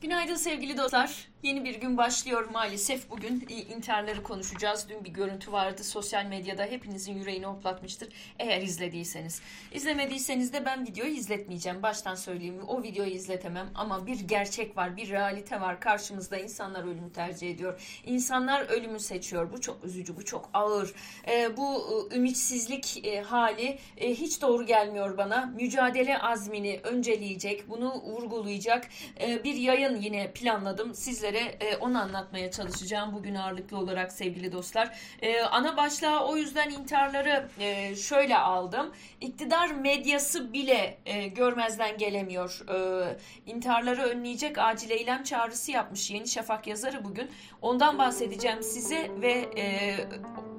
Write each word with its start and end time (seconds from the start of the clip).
Günaydın 0.00 0.34
sevgili 0.34 0.76
dostlar. 0.76 1.29
Yeni 1.42 1.64
bir 1.64 1.74
gün 1.74 1.96
başlıyor 1.96 2.48
maalesef. 2.52 3.10
Bugün 3.10 3.46
intiharları 3.76 4.22
konuşacağız. 4.22 4.86
Dün 4.88 5.04
bir 5.04 5.10
görüntü 5.10 5.52
vardı 5.52 5.84
sosyal 5.84 6.26
medyada. 6.26 6.64
Hepinizin 6.64 7.14
yüreğini 7.14 7.46
hoplatmıştır. 7.46 8.08
Eğer 8.38 8.62
izlediyseniz. 8.62 9.40
İzlemediyseniz 9.72 10.52
de 10.52 10.64
ben 10.64 10.86
videoyu 10.86 11.12
izletmeyeceğim. 11.12 11.82
Baştan 11.82 12.14
söyleyeyim. 12.14 12.60
O 12.68 12.82
videoyu 12.82 13.10
izletemem. 13.10 13.70
Ama 13.74 14.06
bir 14.06 14.20
gerçek 14.20 14.76
var, 14.76 14.96
bir 14.96 15.08
realite 15.08 15.60
var. 15.60 15.80
Karşımızda 15.80 16.36
insanlar 16.38 16.84
ölümü 16.84 17.12
tercih 17.12 17.50
ediyor. 17.50 18.00
İnsanlar 18.06 18.60
ölümü 18.68 19.00
seçiyor. 19.00 19.52
Bu 19.52 19.60
çok 19.60 19.84
üzücü, 19.84 20.16
bu 20.16 20.24
çok 20.24 20.50
ağır. 20.54 20.94
E, 21.28 21.56
bu 21.56 21.86
e, 22.12 22.16
ümitsizlik 22.16 23.06
e, 23.06 23.20
hali 23.20 23.78
e, 23.96 24.14
hiç 24.14 24.42
doğru 24.42 24.66
gelmiyor 24.66 25.18
bana. 25.18 25.46
Mücadele 25.46 26.18
azmini 26.18 26.80
önceleyecek, 26.82 27.68
bunu 27.68 27.94
vurgulayacak 27.94 28.88
e, 29.20 29.44
bir 29.44 29.54
yayın 29.54 30.00
yine 30.00 30.32
planladım. 30.32 30.94
Sizlere 30.94 31.29
sizlere 31.30 31.56
e, 31.60 31.76
onu 31.76 32.00
anlatmaya 32.00 32.50
çalışacağım 32.50 33.14
bugün 33.14 33.34
ağırlıklı 33.34 33.78
olarak 33.78 34.12
sevgili 34.12 34.52
dostlar. 34.52 34.98
E, 35.22 35.40
ana 35.42 35.76
başlığa 35.76 36.26
o 36.26 36.36
yüzden 36.36 36.70
intiharları 36.70 37.48
e, 37.60 37.96
şöyle 37.96 38.38
aldım. 38.38 38.92
İktidar 39.20 39.70
medyası 39.70 40.52
bile 40.52 40.98
e, 41.06 41.28
görmezden 41.28 41.98
gelemiyor. 41.98 42.60
E, 42.74 43.16
intiharları 43.46 44.02
önleyecek 44.02 44.58
acil 44.58 44.90
eylem 44.90 45.22
çağrısı 45.22 45.70
yapmış 45.70 46.10
Yeni 46.10 46.28
Şafak 46.28 46.66
yazarı 46.66 47.04
bugün. 47.04 47.30
Ondan 47.62 47.98
bahsedeceğim 47.98 48.62
size 48.62 49.10
ve 49.22 49.32
e, 49.56 49.96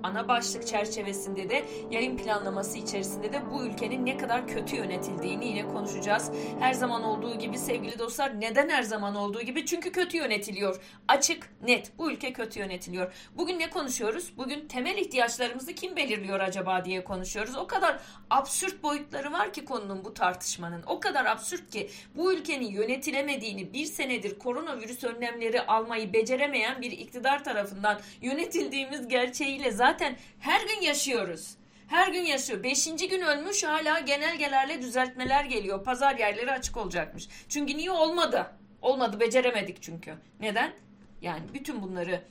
ana 0.03 0.27
başlık 0.27 0.67
çerçevesinde 0.67 1.49
de 1.49 1.65
yayın 1.91 2.17
planlaması 2.17 2.77
içerisinde 2.77 3.33
de 3.33 3.41
bu 3.51 3.63
ülkenin 3.63 4.05
ne 4.05 4.17
kadar 4.17 4.47
kötü 4.47 4.75
yönetildiğini 4.75 5.47
yine 5.47 5.67
konuşacağız. 5.67 6.31
Her 6.59 6.73
zaman 6.73 7.03
olduğu 7.03 7.37
gibi 7.37 7.57
sevgili 7.57 7.99
dostlar 7.99 8.41
neden 8.41 8.69
her 8.69 8.83
zaman 8.83 9.15
olduğu 9.15 9.41
gibi? 9.41 9.65
Çünkü 9.65 9.91
kötü 9.91 10.17
yönetiliyor. 10.17 10.60
Açık, 11.07 11.49
net. 11.61 11.97
Bu 11.97 12.11
ülke 12.11 12.33
kötü 12.33 12.59
yönetiliyor. 12.59 13.13
Bugün 13.37 13.59
ne 13.59 13.69
konuşuyoruz? 13.69 14.37
Bugün 14.37 14.67
temel 14.67 14.97
ihtiyaçlarımızı 14.97 15.73
kim 15.73 15.95
belirliyor 15.95 16.39
acaba 16.39 16.85
diye 16.85 17.03
konuşuyoruz. 17.03 17.55
O 17.55 17.67
kadar 17.67 17.99
absürt 18.29 18.83
boyutları 18.83 19.31
var 19.31 19.53
ki 19.53 19.65
konunun 19.65 20.05
bu 20.05 20.13
tartışmanın. 20.13 20.83
O 20.87 20.99
kadar 20.99 21.25
absürt 21.25 21.69
ki 21.71 21.89
bu 22.15 22.33
ülkenin 22.33 22.71
yönetilemediğini 22.71 23.73
bir 23.73 23.85
senedir 23.85 24.39
koronavirüs 24.39 25.03
önlemleri 25.03 25.61
almayı 25.61 26.13
beceremeyen 26.13 26.81
bir 26.81 26.91
iktidar 26.91 27.43
tarafından 27.43 27.99
yönetildiğimiz 28.21 29.07
gerçeğiyle 29.07 29.71
zaten 29.71 30.17
her 30.39 30.61
gün 30.61 30.81
yaşıyoruz. 30.81 31.55
Her 31.87 32.07
gün 32.07 32.21
yaşıyor. 32.21 32.63
Beşinci 32.63 33.09
gün 33.09 33.21
ölmüş 33.21 33.63
hala 33.63 33.99
genelgelerle 33.99 34.81
düzeltmeler 34.81 35.45
geliyor. 35.45 35.83
Pazar 35.83 36.15
yerleri 36.15 36.51
açık 36.51 36.77
olacakmış. 36.77 37.27
Çünkü 37.49 37.77
niye 37.77 37.91
olmadı? 37.91 38.60
Olmadı 38.81 39.19
beceremedik 39.19 39.81
çünkü. 39.81 40.13
Neden? 40.39 40.73
Yani 41.21 41.41
bütün 41.53 41.81
bunları 41.83 42.21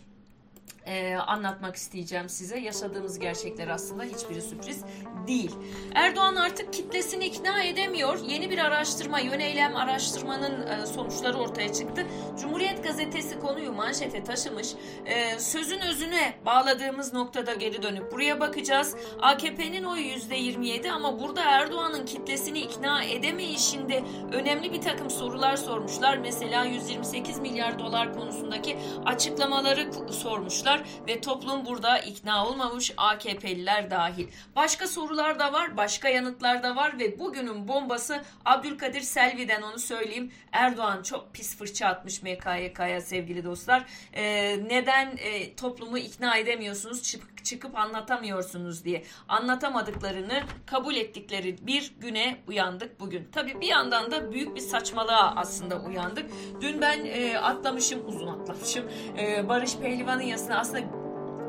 e, 0.91 1.16
anlatmak 1.16 1.77
isteyeceğim 1.77 2.28
size. 2.28 2.58
Yaşadığımız 2.58 3.19
gerçekler 3.19 3.69
aslında 3.69 4.02
hiçbiri 4.02 4.42
sürpriz 4.42 4.84
değil. 5.27 5.56
Erdoğan 5.94 6.36
artık 6.36 6.72
kitlesini 6.72 7.24
ikna 7.24 7.62
edemiyor. 7.62 8.19
Yeni 8.27 8.50
bir 8.50 8.58
araştırma, 8.58 9.20
yöneylem 9.20 9.77
araştırmanın 9.77 10.66
e, 10.66 10.86
sonuçları 10.86 11.38
ortaya 11.38 11.72
çıktı. 11.72 12.06
Cumhuriyet 12.41 12.84
gazetesi 12.84 13.38
konuyu 13.38 13.72
manşete 13.72 14.24
taşımış. 14.24 14.69
E, 15.06 15.38
sözün 15.38 15.80
özüne 15.80 16.34
bağladığımız 16.47 17.12
noktada 17.12 17.54
geri 17.54 17.82
dönüp 17.82 18.12
buraya 18.12 18.41
bakacağız. 18.41 18.97
AKP'nin 19.20 19.84
oyu 19.84 20.02
%27 20.02 20.91
ama 20.91 21.20
burada 21.20 21.42
Erdoğan'ın 21.42 22.06
kitlesini 22.06 22.58
ikna 22.58 23.04
edemeyişinde 23.04 24.04
önemli 24.32 24.72
bir 24.72 24.80
takım 24.80 25.10
sorular 25.10 25.56
sormuşlar. 25.56 26.19
Mesela 26.19 26.64
128 26.64 27.38
milyar 27.38 27.78
dolar 27.78 28.14
konusundaki 28.14 28.77
açıklamaları 29.06 30.12
sormuşlar 30.12 30.79
ve 31.08 31.20
toplum 31.20 31.66
burada 31.66 31.98
ikna 31.98 32.46
olmamış 32.46 32.92
AKP'liler 32.96 33.90
dahil. 33.90 34.28
Başka 34.56 34.86
sorular 34.86 35.38
da 35.38 35.52
var, 35.52 35.76
başka 35.76 36.08
yanıtlar 36.08 36.62
da 36.62 36.76
var 36.76 36.98
ve 36.98 37.18
bugünün 37.18 37.68
bombası 37.68 38.22
Abdülkadir 38.44 39.00
Selvi'den 39.00 39.62
onu 39.62 39.78
söyleyeyim. 39.78 40.32
Erdoğan 40.52 41.02
çok 41.02 41.34
pis 41.34 41.56
fırça 41.56 41.86
atmış 41.86 42.22
MKYK'ya 42.22 43.00
sevgili 43.00 43.44
dostlar. 43.44 43.86
Ee, 44.12 44.58
neden 44.69 45.16
e, 45.16 45.56
toplumu 45.56 45.98
ikna 45.98 46.36
edemiyorsunuz, 46.36 47.02
çık, 47.02 47.44
çıkıp 47.44 47.78
anlatamıyorsunuz 47.78 48.84
diye. 48.84 49.04
Anlatamadıklarını 49.28 50.42
kabul 50.66 50.94
ettikleri 50.94 51.66
bir 51.66 51.92
güne 52.00 52.36
uyandık 52.48 53.00
bugün. 53.00 53.28
Tabii 53.32 53.60
bir 53.60 53.66
yandan 53.66 54.10
da 54.10 54.32
büyük 54.32 54.56
bir 54.56 54.60
saçmalığa 54.60 55.34
aslında 55.36 55.76
uyandık. 55.80 56.30
Dün 56.60 56.80
ben 56.80 57.04
e, 57.04 57.38
atlamışım, 57.38 58.08
uzun 58.08 58.26
atlamışım. 58.26 58.84
E, 59.19 59.48
Barış 59.48 59.76
Pehlivan'ın 59.76 60.22
yasına 60.22 60.58
aslında 60.60 60.81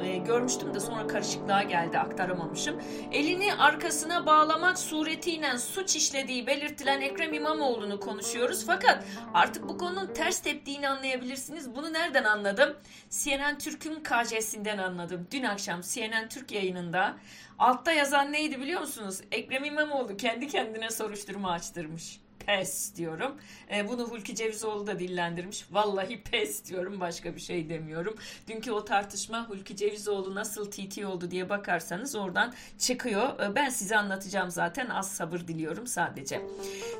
e, 0.03 0.17
görmüştüm 0.17 0.73
de 0.73 0.79
sonra 0.79 1.07
karışıklığa 1.07 1.63
geldi 1.63 1.99
aktaramamışım. 1.99 2.81
Elini 3.11 3.53
arkasına 3.53 4.25
bağlamak 4.25 4.79
suretiyle 4.79 5.57
suç 5.57 5.95
işlediği 5.95 6.47
belirtilen 6.47 7.01
Ekrem 7.01 7.33
İmamoğlu'nu 7.33 7.99
konuşuyoruz. 7.99 8.65
Fakat 8.65 9.05
artık 9.33 9.69
bu 9.69 9.77
konunun 9.77 10.13
ters 10.13 10.39
teptiğini 10.39 10.89
anlayabilirsiniz. 10.89 11.75
Bunu 11.75 11.93
nereden 11.93 12.23
anladım? 12.23 12.77
CNN 13.09 13.57
Türk'ün 13.57 14.03
KJ'sinden 14.03 14.77
anladım. 14.77 15.27
Dün 15.31 15.43
akşam 15.43 15.81
CNN 15.81 16.29
Türk 16.29 16.51
yayınında 16.51 17.17
altta 17.59 17.91
yazan 17.91 18.31
neydi 18.31 18.61
biliyor 18.61 18.81
musunuz? 18.81 19.21
Ekrem 19.31 19.63
İmamoğlu 19.63 20.17
kendi 20.17 20.47
kendine 20.47 20.89
soruşturma 20.89 21.51
açtırmış 21.51 22.19
pes 22.45 22.95
diyorum. 22.95 23.35
E, 23.75 23.87
bunu 23.87 24.03
Hulki 24.03 24.35
Cevizoğlu 24.35 24.87
da 24.87 24.99
dillendirmiş. 24.99 25.65
Vallahi 25.71 26.23
pes 26.23 26.65
diyorum 26.65 26.99
başka 26.99 27.35
bir 27.35 27.41
şey 27.41 27.69
demiyorum. 27.69 28.15
Dünkü 28.47 28.71
o 28.71 28.85
tartışma 28.85 29.49
Hulki 29.49 29.75
Cevizoğlu 29.75 30.35
nasıl 30.35 30.71
TT 30.71 31.05
oldu 31.05 31.31
diye 31.31 31.49
bakarsanız 31.49 32.15
oradan 32.15 32.53
çıkıyor. 32.79 33.39
E, 33.39 33.55
ben 33.55 33.69
size 33.69 33.97
anlatacağım 33.97 34.51
zaten 34.51 34.89
az 34.89 35.11
sabır 35.11 35.39
diliyorum 35.39 35.87
sadece. 35.87 36.41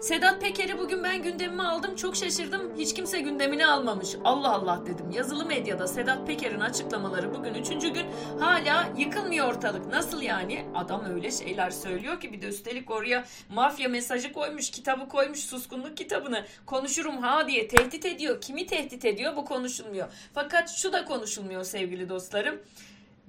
Sedat 0.02 0.41
Peker'i 0.41 0.78
bugün 0.78 1.03
ben 1.03 1.24
gündemime 1.24 1.63
aldım. 1.63 1.96
Çok 1.96 2.16
şaşırdım. 2.16 2.78
Hiç 2.78 2.94
kimse 2.94 3.22
gündemini 3.22 3.66
almamış. 3.66 4.16
Allah 4.23 4.53
Allah 4.53 4.81
dedim. 4.85 5.12
Yazılı 5.12 5.46
medyada 5.46 5.88
Sedat 5.88 6.28
Peker'in 6.28 6.59
açıklamaları 6.59 7.34
bugün 7.34 7.53
üçüncü 7.53 7.90
gün 7.90 8.06
hala 8.40 8.90
yıkılmıyor 8.97 9.47
ortalık. 9.47 9.88
Nasıl 9.88 10.22
yani? 10.22 10.66
Adam 10.75 11.06
öyle 11.06 11.31
şeyler 11.31 11.69
söylüyor 11.69 12.19
ki 12.19 12.34
bir 12.34 12.41
de 12.41 12.47
üstelik 12.47 12.91
oraya 12.91 13.25
mafya 13.50 13.90
mesajı 13.90 14.34
koymuş, 14.34 14.72
kitabı 14.72 15.09
koymuş 15.09 15.31
koymuş 15.31 15.46
suskunluk 15.46 15.97
kitabını 15.97 16.46
konuşurum 16.66 17.18
ha 17.18 17.47
diye 17.47 17.68
tehdit 17.68 18.06
ediyor. 18.06 18.42
Kimi 18.42 18.66
tehdit 18.66 19.06
ediyor 19.06 19.36
bu 19.36 19.46
konuşulmuyor. 19.46 20.08
Fakat 20.34 20.69
şu 20.69 20.94
da 20.94 21.06
konuşulmuyor 21.06 21.64
sevgili 21.64 22.09
dostlarım. 22.09 22.62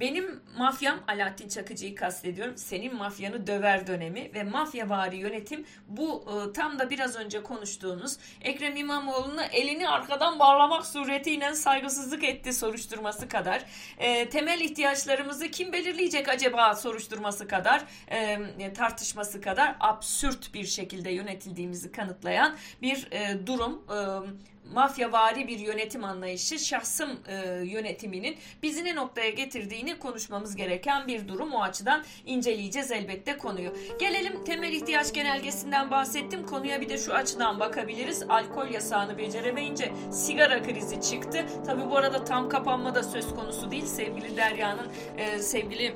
Benim 0.03 0.41
mafyam 0.59 1.01
Alaaddin 1.09 1.49
Çakıcı'yı 1.49 1.95
kastediyorum. 1.95 2.57
Senin 2.57 2.95
mafyanı 2.97 3.47
döver 3.47 3.87
dönemi 3.87 4.35
ve 4.35 4.43
mafyavari 4.43 5.17
yönetim 5.17 5.67
bu 5.89 6.25
e, 6.27 6.53
tam 6.53 6.79
da 6.79 6.91
biraz 6.91 7.17
önce 7.17 7.43
konuştuğunuz 7.43 8.19
Ekrem 8.41 8.77
İmamoğlu'na 8.77 9.45
elini 9.45 9.89
arkadan 9.89 10.39
bağlamak 10.39 10.87
suretiyle 10.87 11.55
saygısızlık 11.55 12.25
etti 12.25 12.53
soruşturması 12.53 13.29
kadar. 13.29 13.65
E, 13.99 14.29
temel 14.29 14.61
ihtiyaçlarımızı 14.61 15.51
kim 15.51 15.73
belirleyecek 15.73 16.29
acaba 16.29 16.75
soruşturması 16.75 17.49
kadar 17.49 17.85
e, 18.11 18.73
tartışması 18.73 19.41
kadar 19.41 19.77
absürt 19.81 20.55
bir 20.55 20.65
şekilde 20.65 21.11
yönetildiğimizi 21.11 21.93
kanıtlayan 21.93 22.57
bir 22.83 23.09
e, 23.13 23.47
durum. 23.47 23.85
E, 23.91 24.52
mafyavari 24.75 25.49
bir 25.49 25.59
yönetim 25.59 26.05
anlayışı 26.05 26.59
şahsım 26.59 27.11
e, 27.29 27.35
yönetiminin 27.65 28.37
bizi 28.63 28.85
ne 28.85 28.95
noktaya 28.95 29.31
getirdiğini 29.31 29.99
konuşmamız 29.99 30.57
gereken 30.57 31.07
bir 31.07 31.29
durum. 31.29 31.55
O 31.55 31.63
açıdan 31.63 32.05
inceleyeceğiz 32.27 32.91
elbette 32.91 33.39
konuyu. 33.39 33.77
Gelelim 34.01 34.45
temel 34.45 34.73
ihtiyaç 34.73 35.13
genelgesinden 35.13 35.91
bahsettim. 35.91 36.47
Konuya 36.47 36.81
bir 36.81 36.89
de 36.89 36.99
şu 36.99 37.15
açıdan 37.15 37.61
bakabiliriz. 37.61 38.23
Alkol 38.23 38.69
yasağını 38.69 39.19
beceremeyince 39.19 39.93
sigara 40.13 40.63
krizi 40.63 41.01
çıktı. 41.01 41.47
Tabi 41.67 41.91
bu 41.91 41.97
arada 41.97 42.25
tam 42.25 42.49
kapanma 42.49 42.95
da 42.95 43.03
söz 43.03 43.35
konusu 43.35 43.71
değil. 43.71 43.87
Sevgili 43.87 44.37
Derya'nın 44.37 44.93
e, 45.19 45.39
sevgili 45.39 45.95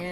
e, 0.00 0.06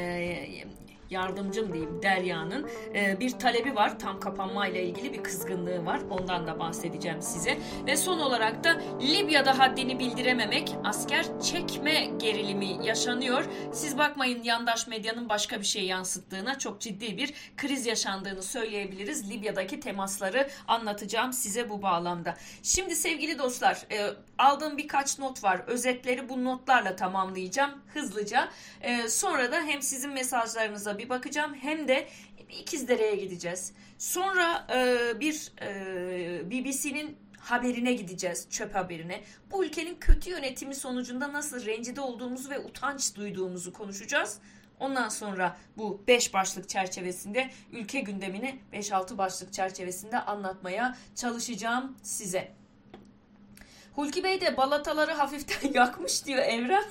yardımcım 1.11 1.73
diyeyim 1.73 2.03
Derya'nın 2.03 2.69
e, 2.95 3.21
bir 3.21 3.31
talebi 3.31 3.75
var. 3.75 3.99
Tam 3.99 4.21
kapanma 4.21 4.67
ile 4.67 4.85
ilgili 4.85 5.13
bir 5.13 5.23
kızgınlığı 5.23 5.87
var. 5.87 6.01
Ondan 6.11 6.47
da 6.47 6.59
bahsedeceğim 6.59 7.23
size. 7.23 7.59
Ve 7.87 7.97
son 7.97 8.19
olarak 8.19 8.65
da 8.65 8.81
Libya'da 9.01 9.59
haddini 9.59 9.99
bildirememek, 9.99 10.77
asker 10.85 11.41
çekme 11.41 12.05
gerilimi 12.05 12.87
yaşanıyor. 12.87 13.45
Siz 13.73 13.99
bakmayın 13.99 14.43
yandaş 14.43 14.87
medyanın 14.87 15.29
başka 15.29 15.61
bir 15.61 15.67
şey 15.67 15.85
yansıttığına 15.85 16.59
çok 16.59 16.81
ciddi 16.81 17.17
bir 17.17 17.35
kriz 17.57 17.87
yaşandığını 17.87 18.43
söyleyebiliriz. 18.43 19.31
Libya'daki 19.31 19.81
temasları 19.81 20.49
anlatacağım 20.69 21.33
size 21.33 21.71
bu 21.71 21.83
bağlamda. 21.83 22.35
Şimdi 22.63 22.97
sevgili 22.97 23.39
dostlar 23.39 23.87
e, 23.93 24.11
aldığım 24.39 24.79
birkaç 24.79 25.19
not 25.19 25.45
var. 25.45 25.63
Özetleri 25.67 26.29
bu 26.29 26.45
notlarla 26.45 26.97
tamamlayacağım 26.97 27.83
hızlıca. 27.95 28.49
E, 28.81 29.09
sonra 29.09 29.53
da 29.53 29.63
hem 29.63 29.83
sizin 29.83 30.11
mesajlarınıza 30.11 30.99
bir 30.99 31.09
bakacağım 31.09 31.55
hem 31.55 31.89
de 31.89 32.09
İkizdere'ye 32.61 33.17
gideceğiz. 33.17 33.73
Sonra 33.99 34.67
e, 34.75 35.21
bir 35.21 35.53
e, 35.61 36.51
BBC'nin 36.51 37.17
haberine 37.39 37.93
gideceğiz, 37.93 38.47
çöp 38.51 38.75
haberine. 38.75 39.25
Bu 39.51 39.65
ülkenin 39.65 39.95
kötü 39.95 40.31
yönetimi 40.31 40.75
sonucunda 40.75 41.33
nasıl 41.33 41.67
rencide 41.67 42.01
olduğumuzu 42.01 42.51
ve 42.51 42.59
utanç 42.59 43.17
duyduğumuzu 43.17 43.73
konuşacağız. 43.73 44.39
Ondan 44.81 45.09
sonra 45.09 45.57
bu 45.77 46.03
5 46.09 46.35
başlık 46.35 46.69
çerçevesinde 46.69 47.51
ülke 47.73 48.01
gündemini 48.01 48.59
5-6 48.73 49.19
başlık 49.19 49.53
çerçevesinde 49.53 50.21
anlatmaya 50.21 50.97
çalışacağım 51.15 51.97
size. 52.03 52.64
Hulki 53.95 54.25
Bey 54.25 54.41
de 54.41 54.57
balataları 54.57 55.13
hafiften 55.13 55.73
yakmış 55.75 56.25
diyor 56.25 56.43
Evren. 56.43 56.85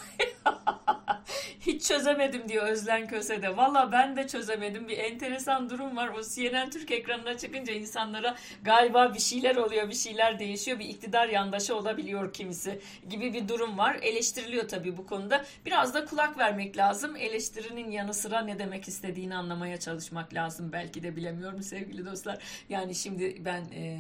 Hiç 1.60 1.88
çözemedim 1.88 2.50
diyor 2.50 2.68
Özlen 2.68 3.08
Köse'de. 3.08 3.58
Valla 3.58 3.92
ben 3.92 4.16
de 4.16 4.28
çözemedim. 4.28 4.88
Bir 4.88 4.98
enteresan 4.98 5.70
durum 5.70 5.98
var. 5.98 6.08
O 6.08 6.22
CNN 6.36 6.70
Türk 6.70 6.92
ekranına 6.92 7.38
çıkınca 7.38 7.74
insanlara 7.74 8.36
galiba 8.62 9.14
bir 9.14 9.20
şeyler 9.20 9.56
oluyor, 9.56 9.90
bir 9.90 9.94
şeyler 9.94 10.40
değişiyor. 10.40 10.80
Bir 10.80 10.86
iktidar 10.86 11.30
yandaşı 11.30 11.76
olabiliyor 11.76 12.34
kimisi 12.34 12.80
gibi 13.10 13.34
bir 13.34 13.48
durum 13.48 13.78
var. 13.78 13.98
Eleştiriliyor 14.02 14.68
tabii 14.68 14.98
bu 14.98 15.06
konuda. 15.06 15.46
Biraz 15.66 15.94
da 15.94 16.06
kulak 16.06 16.38
vermek 16.38 16.78
lazım. 16.78 17.16
Eleştirinin 17.16 17.92
yanı 17.92 18.14
sıra 18.14 18.42
ne 18.42 18.60
demek 18.60 18.88
istediğini 18.88 19.36
anlamaya 19.36 19.80
çalışmak 19.80 20.34
lazım. 20.34 20.72
Belki 20.72 21.04
de 21.04 21.16
bilemiyorum 21.16 21.64
sevgili 21.64 22.06
dostlar. 22.06 22.38
Yani 22.70 22.96
şimdi 22.96 23.46
ben 23.46 23.62
e, 23.62 24.00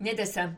ne 0.00 0.18
desem 0.18 0.56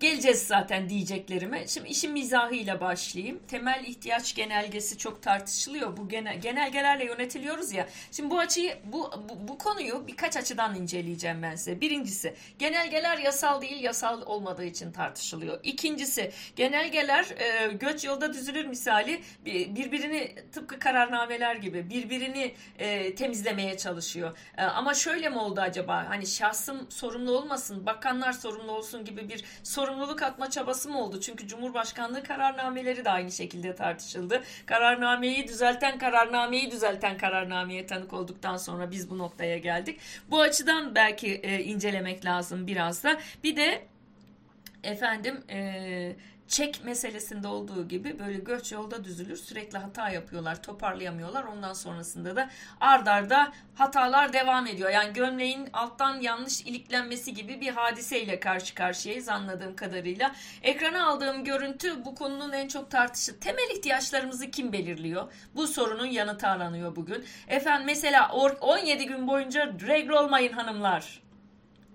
Geleceğiz 0.00 0.46
zaten 0.46 0.88
diyeceklerime. 0.88 1.68
Şimdi 1.68 1.88
işin 1.88 2.12
mizahıyla 2.12 2.80
başlayayım. 2.80 3.40
Temel 3.48 3.84
ihtiyaç 3.84 4.34
genelgesi 4.34 4.98
çok 4.98 5.22
tartışılıyor. 5.22 5.96
Bu 5.96 6.08
genel, 6.08 6.40
genelgelerle 6.40 7.04
yönetiliyoruz 7.04 7.72
ya. 7.72 7.88
Şimdi 8.12 8.30
bu 8.30 8.38
açıyı 8.38 8.78
bu, 8.84 9.10
bu, 9.28 9.48
bu 9.48 9.58
konuyu 9.58 10.06
birkaç 10.06 10.36
açıdan 10.36 10.74
inceleyeceğim 10.74 11.42
ben 11.42 11.56
size. 11.56 11.80
Birincisi 11.80 12.34
genelgeler 12.58 13.18
yasal 13.18 13.60
değil 13.60 13.82
yasal 13.82 14.22
olmadığı 14.22 14.64
için 14.64 14.92
tartışılıyor. 14.92 15.60
İkincisi 15.62 16.32
genelgeler 16.56 17.24
e, 17.38 17.72
göç 17.72 18.04
yolda 18.04 18.32
düzülür 18.32 18.66
misali 18.66 19.20
birbirini 19.46 20.34
tıpkı 20.52 20.78
kararnameler 20.78 21.56
gibi 21.56 21.90
birbirini 21.90 22.54
e, 22.78 23.14
temizlemeye 23.14 23.76
çalışıyor. 23.76 24.38
E, 24.58 24.62
ama 24.62 24.94
şöyle 24.94 25.28
mi 25.28 25.38
oldu 25.38 25.60
acaba? 25.60 26.06
Hani 26.08 26.26
şahsım 26.26 26.90
sorumlu 26.90 27.38
olmasın, 27.38 27.86
bakanlar 27.86 28.32
sorumlu 28.32 28.72
olsun 28.72 29.04
gibi 29.04 29.28
bir 29.28 29.44
sorun 29.62 29.85
sorumluluk 29.86 30.22
atma 30.22 30.50
çabası 30.50 30.88
mı 30.88 31.00
oldu? 31.00 31.20
Çünkü 31.20 31.48
Cumhurbaşkanlığı 31.48 32.22
kararnameleri 32.22 33.04
de 33.04 33.10
aynı 33.10 33.32
şekilde 33.32 33.74
tartışıldı. 33.74 34.42
Kararnameyi 34.66 35.48
düzelten 35.48 35.98
kararnameyi 35.98 36.70
düzelten 36.70 37.18
kararnameye 37.18 37.86
tanık 37.86 38.12
olduktan 38.12 38.56
sonra 38.56 38.90
biz 38.90 39.10
bu 39.10 39.18
noktaya 39.18 39.58
geldik. 39.58 40.00
Bu 40.30 40.40
açıdan 40.40 40.94
belki 40.94 41.34
e, 41.34 41.62
incelemek 41.62 42.24
lazım 42.24 42.66
biraz 42.66 43.04
da. 43.04 43.18
Bir 43.44 43.56
de 43.56 43.86
efendim 44.84 45.44
e, 45.50 46.16
çek 46.48 46.84
meselesinde 46.84 47.48
olduğu 47.48 47.88
gibi 47.88 48.18
böyle 48.18 48.38
göç 48.38 48.72
yolda 48.72 49.04
düzülür. 49.04 49.36
Sürekli 49.36 49.78
hata 49.78 50.10
yapıyorlar, 50.10 50.62
toparlayamıyorlar. 50.62 51.44
Ondan 51.44 51.72
sonrasında 51.72 52.36
da 52.36 52.50
ard 52.80 53.06
arda 53.06 53.52
hatalar 53.74 54.32
devam 54.32 54.66
ediyor. 54.66 54.90
Yani 54.90 55.12
gömleğin 55.12 55.68
alttan 55.72 56.20
yanlış 56.20 56.60
iliklenmesi 56.60 57.34
gibi 57.34 57.60
bir 57.60 57.68
hadiseyle 57.68 58.40
karşı 58.40 58.74
karşıyayız 58.74 59.28
anladığım 59.28 59.76
kadarıyla. 59.76 60.32
Ekrana 60.62 61.06
aldığım 61.06 61.44
görüntü 61.44 62.04
bu 62.04 62.14
konunun 62.14 62.52
en 62.52 62.68
çok 62.68 62.90
tartışı. 62.90 63.40
Temel 63.40 63.70
ihtiyaçlarımızı 63.76 64.50
kim 64.50 64.72
belirliyor? 64.72 65.32
Bu 65.54 65.66
sorunun 65.66 66.06
yanıtı 66.06 66.46
aranıyor 66.46 66.96
bugün. 66.96 67.24
Efendim 67.48 67.86
mesela 67.86 68.32
17 68.60 69.06
gün 69.06 69.28
boyunca 69.28 69.74
regl 69.86 70.10
olmayın 70.10 70.52
hanımlar 70.52 71.22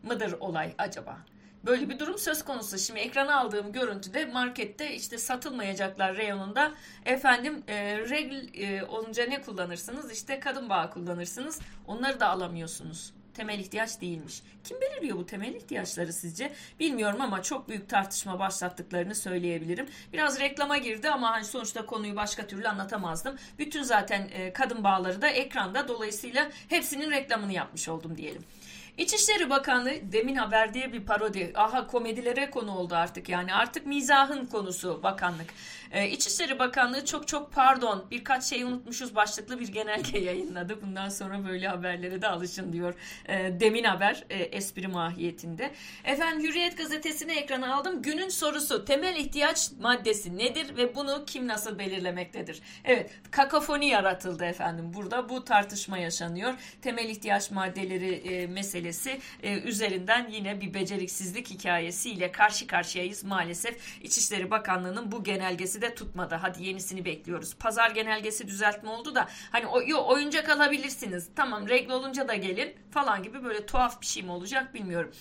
mıdır 0.03 0.31
olay 0.39 0.73
acaba? 0.77 1.17
Böyle 1.65 1.89
bir 1.89 1.99
durum 1.99 2.17
söz 2.17 2.43
konusu. 2.45 2.77
Şimdi 2.77 2.99
ekrana 2.99 3.39
aldığım 3.39 3.71
görüntüde 3.71 4.25
markette 4.25 4.93
işte 4.95 5.17
satılmayacaklar 5.17 6.17
reyonunda 6.17 6.71
efendim 7.05 7.63
e, 7.67 7.97
regl 7.97 8.61
e, 8.61 8.85
olunca 8.85 9.25
ne 9.25 9.41
kullanırsınız? 9.41 10.11
İşte 10.11 10.39
kadın 10.39 10.69
bağı 10.69 10.91
kullanırsınız. 10.91 11.59
Onları 11.87 12.19
da 12.19 12.29
alamıyorsunuz. 12.29 13.13
Temel 13.33 13.59
ihtiyaç 13.59 14.01
değilmiş. 14.01 14.43
Kim 14.63 14.77
belirliyor 14.81 15.17
bu 15.17 15.25
temel 15.25 15.53
ihtiyaçları 15.53 16.13
sizce? 16.13 16.53
Bilmiyorum 16.79 17.21
ama 17.21 17.43
çok 17.43 17.69
büyük 17.69 17.89
tartışma 17.89 18.39
başlattıklarını 18.39 19.15
söyleyebilirim. 19.15 19.87
Biraz 20.13 20.39
reklama 20.39 20.77
girdi 20.77 21.09
ama 21.09 21.31
hani 21.31 21.45
sonuçta 21.45 21.85
konuyu 21.85 22.15
başka 22.15 22.47
türlü 22.47 22.67
anlatamazdım. 22.67 23.35
Bütün 23.59 23.83
zaten 23.83 24.29
e, 24.33 24.53
kadın 24.53 24.83
bağları 24.83 25.21
da 25.21 25.27
ekranda. 25.27 25.87
Dolayısıyla 25.87 26.51
hepsinin 26.69 27.11
reklamını 27.11 27.53
yapmış 27.53 27.89
oldum 27.89 28.17
diyelim. 28.17 28.43
İçişleri 28.97 29.49
Bakanlığı 29.49 30.11
demin 30.11 30.35
haber 30.35 30.73
diye 30.73 30.93
bir 30.93 31.05
parodi. 31.05 31.51
Aha 31.55 31.87
komedilere 31.87 32.49
konu 32.49 32.77
oldu 32.77 32.95
artık 32.95 33.29
yani. 33.29 33.53
Artık 33.53 33.85
mizahın 33.85 34.45
konusu 34.45 35.03
bakanlık. 35.03 35.47
Ee, 35.91 36.09
İçişleri 36.09 36.59
Bakanlığı 36.59 37.05
çok 37.05 37.27
çok 37.27 37.53
pardon 37.53 38.05
birkaç 38.11 38.43
şey 38.43 38.63
unutmuşuz 38.63 39.15
başlıklı 39.15 39.59
bir 39.59 39.67
genelge 39.67 40.19
yayınladı. 40.25 40.81
Bundan 40.81 41.09
sonra 41.09 41.47
böyle 41.47 41.67
haberlere 41.67 42.21
de 42.21 42.27
alışın 42.27 42.73
diyor. 42.73 42.93
Ee, 43.27 43.53
demin 43.59 43.83
haber 43.83 44.23
e, 44.29 44.35
espri 44.35 44.87
mahiyetinde. 44.87 45.71
Efendim 46.03 46.47
Hürriyet 46.47 46.77
gazetesini 46.77 47.31
ekrana 47.31 47.75
aldım. 47.75 48.01
Günün 48.01 48.29
sorusu 48.29 48.85
temel 48.85 49.15
ihtiyaç 49.15 49.71
maddesi 49.79 50.37
nedir 50.37 50.77
ve 50.77 50.95
bunu 50.95 51.23
kim 51.27 51.47
nasıl 51.47 51.79
belirlemektedir? 51.79 52.61
Evet 52.83 53.11
kakafoni 53.31 53.87
yaratıldı 53.87 54.45
efendim. 54.45 54.93
Burada 54.93 55.29
bu 55.29 55.45
tartışma 55.45 55.97
yaşanıyor. 55.97 56.53
Temel 56.81 57.09
ihtiyaç 57.09 57.51
maddeleri 57.51 58.13
e, 58.13 58.47
meselesi 58.47 59.19
e, 59.43 59.59
üzerinden 59.59 60.29
yine 60.29 60.61
bir 60.61 60.73
beceriksizlik 60.73 61.49
hikayesiyle 61.49 62.31
karşı 62.31 62.67
karşıyayız 62.67 63.23
maalesef. 63.23 64.01
İçişleri 64.03 64.51
Bakanlığı'nın 64.51 65.11
bu 65.11 65.23
genelgesi 65.23 65.80
de 65.81 65.95
tutmadı. 65.95 66.35
Hadi 66.35 66.63
yenisini 66.63 67.05
bekliyoruz. 67.05 67.55
Pazar 67.55 67.91
genelgesi 67.91 68.47
düzeltme 68.47 68.89
oldu 68.89 69.15
da 69.15 69.27
hani 69.51 69.67
o, 69.67 69.81
yo, 69.81 70.05
oyuncak 70.05 70.49
alabilirsiniz. 70.49 71.29
Tamam 71.35 71.69
regl 71.69 71.91
olunca 71.91 72.27
da 72.27 72.35
gelin 72.35 72.75
falan 72.91 73.23
gibi 73.23 73.43
böyle 73.43 73.65
tuhaf 73.65 74.01
bir 74.01 74.05
şey 74.05 74.23
mi 74.23 74.31
olacak 74.31 74.73
bilmiyorum. 74.73 75.11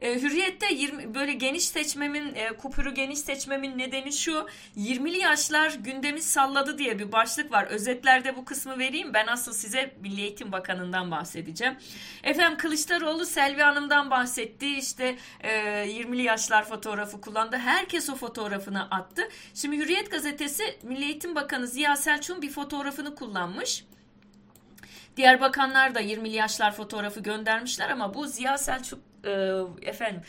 E, 0.00 0.22
Hürriyet'te 0.22 0.74
20, 0.74 1.14
böyle 1.14 1.32
geniş 1.32 1.64
seçmemin, 1.68 2.34
e, 2.34 2.48
kupürü 2.48 2.94
geniş 2.94 3.18
seçmemin 3.18 3.78
nedeni 3.78 4.12
şu. 4.12 4.46
20'li 4.76 5.18
yaşlar 5.18 5.70
gündemi 5.70 6.22
salladı 6.22 6.78
diye 6.78 6.98
bir 6.98 7.12
başlık 7.12 7.52
var. 7.52 7.64
Özetlerde 7.64 8.36
bu 8.36 8.44
kısmı 8.44 8.78
vereyim. 8.78 9.14
Ben 9.14 9.26
asıl 9.26 9.52
size 9.52 9.94
Milli 10.00 10.20
Eğitim 10.20 10.52
Bakanı'ndan 10.52 11.10
bahsedeceğim. 11.10 11.76
Efendim 12.22 12.58
Kılıçdaroğlu 12.58 13.26
Selvi 13.26 13.62
Hanım'dan 13.62 14.10
bahsetti. 14.10 14.78
İşte 14.78 15.16
e, 15.40 15.50
20'li 15.86 16.22
yaşlar 16.22 16.64
fotoğrafı 16.64 17.20
kullandı. 17.20 17.56
Herkes 17.56 18.10
o 18.10 18.14
fotoğrafını 18.14 18.90
attı. 18.90 19.22
Şimdi 19.54 19.76
Hürriyet 19.76 20.10
gazetesi 20.10 20.78
Milli 20.82 21.04
Eğitim 21.04 21.34
Bakanı 21.34 21.66
Ziya 21.66 21.96
Selçuk'un 21.96 22.42
bir 22.42 22.50
fotoğrafını 22.50 23.14
kullanmış. 23.14 23.84
Diğer 25.16 25.40
bakanlar 25.40 25.94
da 25.94 26.02
20'li 26.02 26.36
yaşlar 26.36 26.72
fotoğrafı 26.72 27.20
göndermişler 27.20 27.90
ama 27.90 28.14
bu 28.14 28.26
Ziya 28.26 28.58
Selçuk 28.58 28.98
efendim 29.82 30.20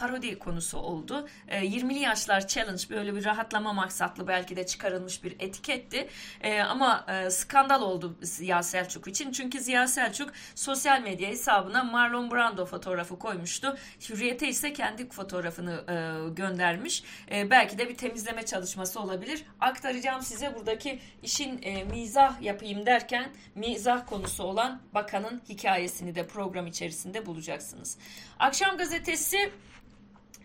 parodi 0.00 0.38
konusu 0.38 0.78
oldu. 0.78 1.28
E, 1.48 1.58
ee, 1.58 1.66
20'li 1.66 1.98
yaşlar 1.98 2.48
challenge 2.48 2.82
böyle 2.90 3.14
bir 3.14 3.24
rahatlama 3.24 3.72
maksatlı 3.72 4.28
belki 4.28 4.56
de 4.56 4.66
çıkarılmış 4.66 5.24
bir 5.24 5.36
etiketti. 5.38 6.08
E, 6.40 6.60
ama 6.60 7.06
e, 7.08 7.30
skandal 7.30 7.82
oldu 7.82 8.16
Ziya 8.22 8.62
Selçuk 8.62 9.08
için. 9.08 9.32
Çünkü 9.32 9.60
Ziya 9.60 9.88
Selçuk 9.88 10.32
sosyal 10.54 11.00
medya 11.00 11.28
hesabına 11.28 11.84
Marlon 11.84 12.30
Brando 12.30 12.66
fotoğrafı 12.66 13.18
koymuştu. 13.18 13.76
Hürriyete 14.08 14.48
ise 14.48 14.72
kendi 14.72 15.08
fotoğrafını 15.08 15.84
e, 15.88 15.94
göndermiş. 16.34 17.04
E, 17.30 17.50
belki 17.50 17.78
de 17.78 17.88
bir 17.88 17.96
temizleme 17.96 18.46
çalışması 18.46 19.00
olabilir. 19.00 19.44
Aktaracağım 19.60 20.22
size 20.22 20.54
buradaki 20.54 20.98
işin 21.22 21.62
e, 21.62 21.84
mizah 21.84 22.42
yapayım 22.42 22.86
derken 22.86 23.30
mizah 23.54 24.06
konusu 24.06 24.44
olan 24.44 24.80
bakanın 24.94 25.42
hikayesini 25.48 26.14
de 26.14 26.26
program 26.26 26.66
içerisinde 26.66 27.26
bulacaksınız. 27.26 27.98
Akşam 28.38 28.76
gazetesi 28.76 29.50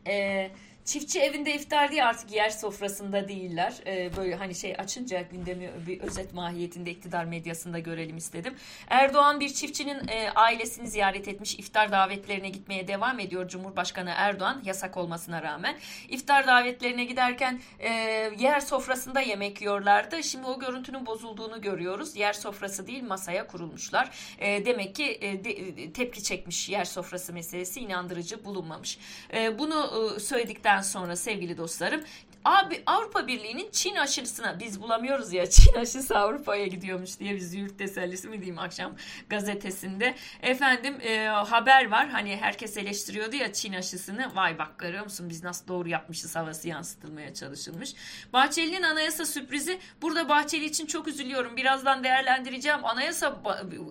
e, 0.06 0.52
Çiftçi 0.86 1.20
evinde 1.20 1.56
iftar 1.56 1.92
diye 1.92 2.06
artık 2.06 2.32
yer 2.32 2.50
sofrasında 2.50 3.28
değiller. 3.28 3.74
Ee, 3.88 4.12
böyle 4.18 4.36
hani 4.36 4.56
şey 4.56 4.76
açınca 4.78 5.22
gündemi 5.22 5.72
bir 5.88 6.00
özet 6.00 6.34
mahiyetinde 6.34 6.92
iktidar 6.92 7.26
medyasında 7.26 7.80
görelim 7.80 8.18
istedim. 8.18 8.56
Erdoğan 8.90 9.40
bir 9.40 9.50
çiftçinin 9.50 10.08
e, 10.08 10.30
ailesini 10.36 10.88
ziyaret 10.88 11.28
etmiş. 11.28 11.60
iftar 11.60 11.92
davetlerine 11.92 12.50
gitmeye 12.50 12.88
devam 12.88 13.20
ediyor 13.20 13.48
Cumhurbaşkanı 13.48 14.12
Erdoğan 14.16 14.62
yasak 14.66 14.98
olmasına 14.98 15.42
rağmen. 15.42 15.76
İftar 16.10 16.48
davetlerine 16.48 17.06
giderken 17.06 17.60
e, 17.80 17.92
yer 18.40 18.60
sofrasında 18.60 19.22
yemek 19.22 19.62
yiyorlardı. 19.62 20.24
Şimdi 20.24 20.48
o 20.48 20.60
görüntünün 20.60 21.06
bozulduğunu 21.06 21.62
görüyoruz. 21.62 22.16
Yer 22.16 22.34
sofrası 22.34 22.88
değil 22.88 23.04
masaya 23.04 23.48
kurulmuşlar. 23.48 24.12
E, 24.40 24.66
demek 24.66 24.96
ki 24.96 25.18
e, 25.22 25.44
de, 25.44 25.94
tepki 25.94 26.24
çekmiş 26.24 26.70
yer 26.70 26.86
sofrası 26.86 27.34
meselesi 27.34 27.80
inandırıcı 27.80 28.46
bulunmamış. 28.46 28.98
E, 29.34 29.60
bunu 29.60 30.14
e, 30.16 30.20
söyledikten 30.20 30.75
sonra 30.82 31.16
sevgili 31.16 31.58
dostlarım 31.58 32.02
Abi 32.46 32.84
Avrupa 32.86 33.28
Birliği'nin 33.28 33.72
Çin 33.72 33.96
aşısına 33.96 34.60
biz 34.60 34.82
bulamıyoruz 34.82 35.34
ya 35.34 35.50
Çin 35.50 35.74
aşısı 35.74 36.18
Avrupa'ya 36.18 36.68
gidiyormuş 36.68 37.20
diye 37.20 37.36
biz 37.36 37.54
yurt 37.54 37.78
tesellisi 37.78 38.28
mi 38.28 38.38
diyeyim 38.38 38.60
akşam 38.60 38.96
gazetesinde. 39.30 40.16
Efendim 40.42 40.98
e, 41.02 41.26
haber 41.28 41.92
var 41.92 42.10
hani 42.10 42.36
herkes 42.38 42.78
eleştiriyordu 42.78 43.36
ya 43.36 43.54
Çin 43.54 43.74
aşısını. 43.74 44.36
Vay 44.36 44.58
bak 44.58 44.80
görüyor 44.80 45.04
musun 45.04 45.30
biz 45.30 45.44
nasıl 45.44 45.68
doğru 45.68 45.90
yapmışız 45.90 46.36
havası 46.36 46.68
yansıtılmaya 46.68 47.34
çalışılmış. 47.34 47.94
Bahçeli'nin 48.34 48.84
anayasa 48.84 49.26
sürprizi 49.26 49.80
burada 50.02 50.30
Bahçeli 50.30 50.66
için 50.66 50.86
çok 50.86 51.08
üzülüyorum. 51.08 51.58
Birazdan 51.58 52.04
değerlendireceğim. 52.04 52.86
Anayasa 52.86 53.42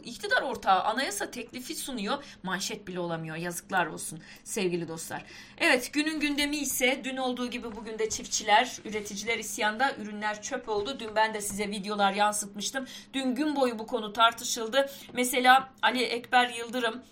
iktidar 0.05 0.43
ortağı 0.43 0.83
anayasa 0.83 1.31
teklifi 1.31 1.75
sunuyor. 1.75 2.25
Manşet 2.43 2.89
bile 2.89 3.01
olamıyor. 3.01 3.37
Yazıklar 3.37 3.87
olsun 3.87 4.21
sevgili 4.45 4.89
dostlar. 4.89 5.25
Evet 5.59 5.91
günün 5.93 6.21
gündemi 6.21 6.57
ise 6.57 7.01
dün 7.05 7.17
olduğu 7.17 7.51
gibi 7.51 7.77
bugün 7.77 7.99
de 7.99 8.09
çiftçi 8.09 8.44
çiftçiler, 8.45 8.79
üreticiler 8.85 9.39
isyanda, 9.39 9.95
ürünler 9.95 10.43
çöp 10.43 10.69
oldu. 10.69 11.01
Dün 11.01 11.17
ben 11.17 11.35
de 11.35 11.41
size 11.41 11.69
videolar 11.69 12.13
yansıtmıştım. 12.13 12.87
Dün 13.15 13.35
gün 13.35 13.57
boyu 13.57 13.79
bu 13.79 13.87
konu 13.87 14.13
tartışıldı. 14.13 14.91
Mesela 15.13 15.69
Ali 15.83 16.03
Ekber 16.03 16.49
Yıldırım 16.49 17.03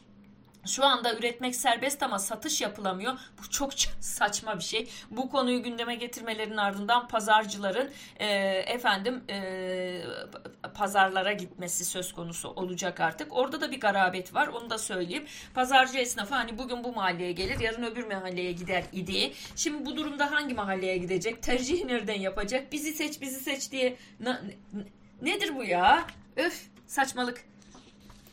şu 0.67 0.85
anda 0.85 1.15
üretmek 1.15 1.57
serbest 1.57 2.03
ama 2.03 2.19
satış 2.19 2.61
yapılamıyor. 2.61 3.19
Bu 3.39 3.51
çok 3.51 3.73
saçma 4.01 4.59
bir 4.59 4.65
şey. 4.65 4.89
Bu 5.11 5.31
konuyu 5.31 5.63
gündeme 5.63 5.95
getirmelerinin 5.95 6.57
ardından 6.57 7.09
pazarcıların 7.09 7.91
e, 8.17 8.27
efendim 8.67 9.25
e, 9.31 10.03
pazarlara 10.75 11.33
gitmesi 11.33 11.85
söz 11.85 12.13
konusu 12.13 12.49
olacak 12.49 13.01
artık. 13.01 13.37
Orada 13.37 13.61
da 13.61 13.71
bir 13.71 13.81
garabet 13.81 14.35
var. 14.35 14.49
Onu 14.49 14.71
da 14.71 14.79
söyleyeyim. 14.79 15.25
Pazarcı 15.55 15.99
esnafı 15.99 16.35
hani 16.35 16.59
bugün 16.59 16.85
bu 16.85 16.93
mahalleye 16.93 17.33
gelir, 17.33 17.61
yarın 17.61 17.83
öbür 17.83 18.07
mahalleye 18.07 18.53
gider 18.53 18.85
idi. 18.93 19.33
Şimdi 19.57 19.87
bu 19.87 19.97
durumda 19.97 20.31
hangi 20.31 20.55
mahalleye 20.55 20.97
gidecek? 20.97 21.43
Tercih 21.43 21.85
nereden 21.85 22.21
yapacak? 22.21 22.73
Bizi 22.73 22.93
seç, 22.93 23.21
bizi 23.21 23.41
seç 23.41 23.73
diye. 23.73 23.97
Na, 24.21 24.43
nedir 25.23 25.57
bu 25.57 25.65
ya? 25.65 26.07
Öf, 26.37 26.67
saçmalık. 26.87 27.52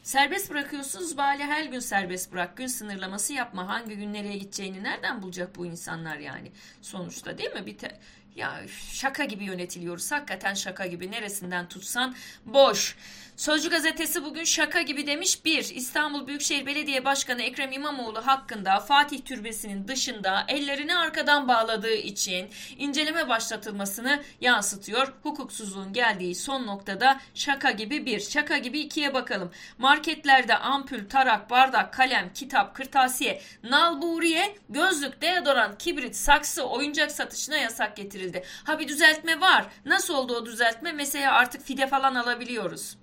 Serbest 0.04 0.50
bırakıyorsunuz 0.52 1.18
bari 1.18 1.44
her 1.44 1.64
gün 1.64 1.80
serbest 1.80 2.32
bırak. 2.32 2.58
Gün 2.58 2.68
sınırlaması 2.68 3.34
yapma. 3.34 3.68
Hangi 3.68 3.96
gün 3.96 4.14
nereye 4.14 4.38
gideceğini 4.38 4.84
nereden 4.84 5.22
bulacak 5.22 5.56
bu 5.56 5.66
insanlar 5.66 6.18
yani? 6.18 6.52
Sonuçta 6.82 7.38
değil 7.38 7.52
mi? 7.54 7.66
Bir 7.66 7.78
te- 7.78 8.00
ya 8.36 8.62
şaka 8.92 9.26
gibi 9.26 9.44
yönetiliyoruz. 9.44 10.12
Hakikaten 10.12 10.54
şaka 10.54 10.86
gibi. 10.88 11.12
Neresinden 11.12 11.68
tutsan 11.68 12.16
boş. 12.46 12.98
Sözcü 13.40 13.70
gazetesi 13.70 14.24
bugün 14.24 14.44
şaka 14.44 14.82
gibi 14.82 15.08
demiş. 15.08 15.46
Bir, 15.46 15.76
İstanbul 15.76 16.28
Büyükşehir 16.28 16.66
Belediye 16.66 17.06
Başkanı 17.06 17.42
Ekrem 17.42 17.72
İmamoğlu 17.72 18.28
hakkında 18.28 18.80
Fatih 18.80 19.22
Türbesi'nin 19.26 19.88
dışında 19.88 20.46
ellerini 20.48 20.98
arkadan 20.98 21.48
bağladığı 21.48 21.94
için 21.94 22.50
inceleme 22.78 23.30
başlatılmasını 23.30 24.24
yansıtıyor. 24.42 25.14
Hukuksuzluğun 25.24 25.94
geldiği 25.94 26.36
son 26.36 26.68
noktada 26.68 27.20
şaka 27.34 27.72
gibi 27.72 28.06
bir, 28.06 28.20
şaka 28.20 28.58
gibi 28.58 28.80
ikiye 28.80 29.14
bakalım. 29.14 29.52
Marketlerde 29.78 30.58
ampul, 30.58 31.10
tarak, 31.10 31.50
bardak, 31.50 31.94
kalem, 31.94 32.34
kitap, 32.34 32.76
kırtasiye, 32.76 33.42
nalburiye, 33.64 34.56
gözlük, 34.70 35.22
deodorant, 35.22 35.84
kibrit, 35.84 36.16
saksı, 36.16 36.64
oyuncak 36.64 37.12
satışına 37.12 37.58
yasak 37.58 37.98
getirildi. 37.98 38.44
Ha 38.64 38.80
bir 38.80 38.88
düzeltme 38.88 39.42
var. 39.42 39.66
Nasıl 39.86 40.14
oldu 40.14 40.36
o 40.36 40.46
düzeltme? 40.46 40.92
Mesela 40.92 41.34
artık 41.34 41.62
fide 41.62 41.88
falan 41.88 42.16
alabiliyoruz. 42.16 42.98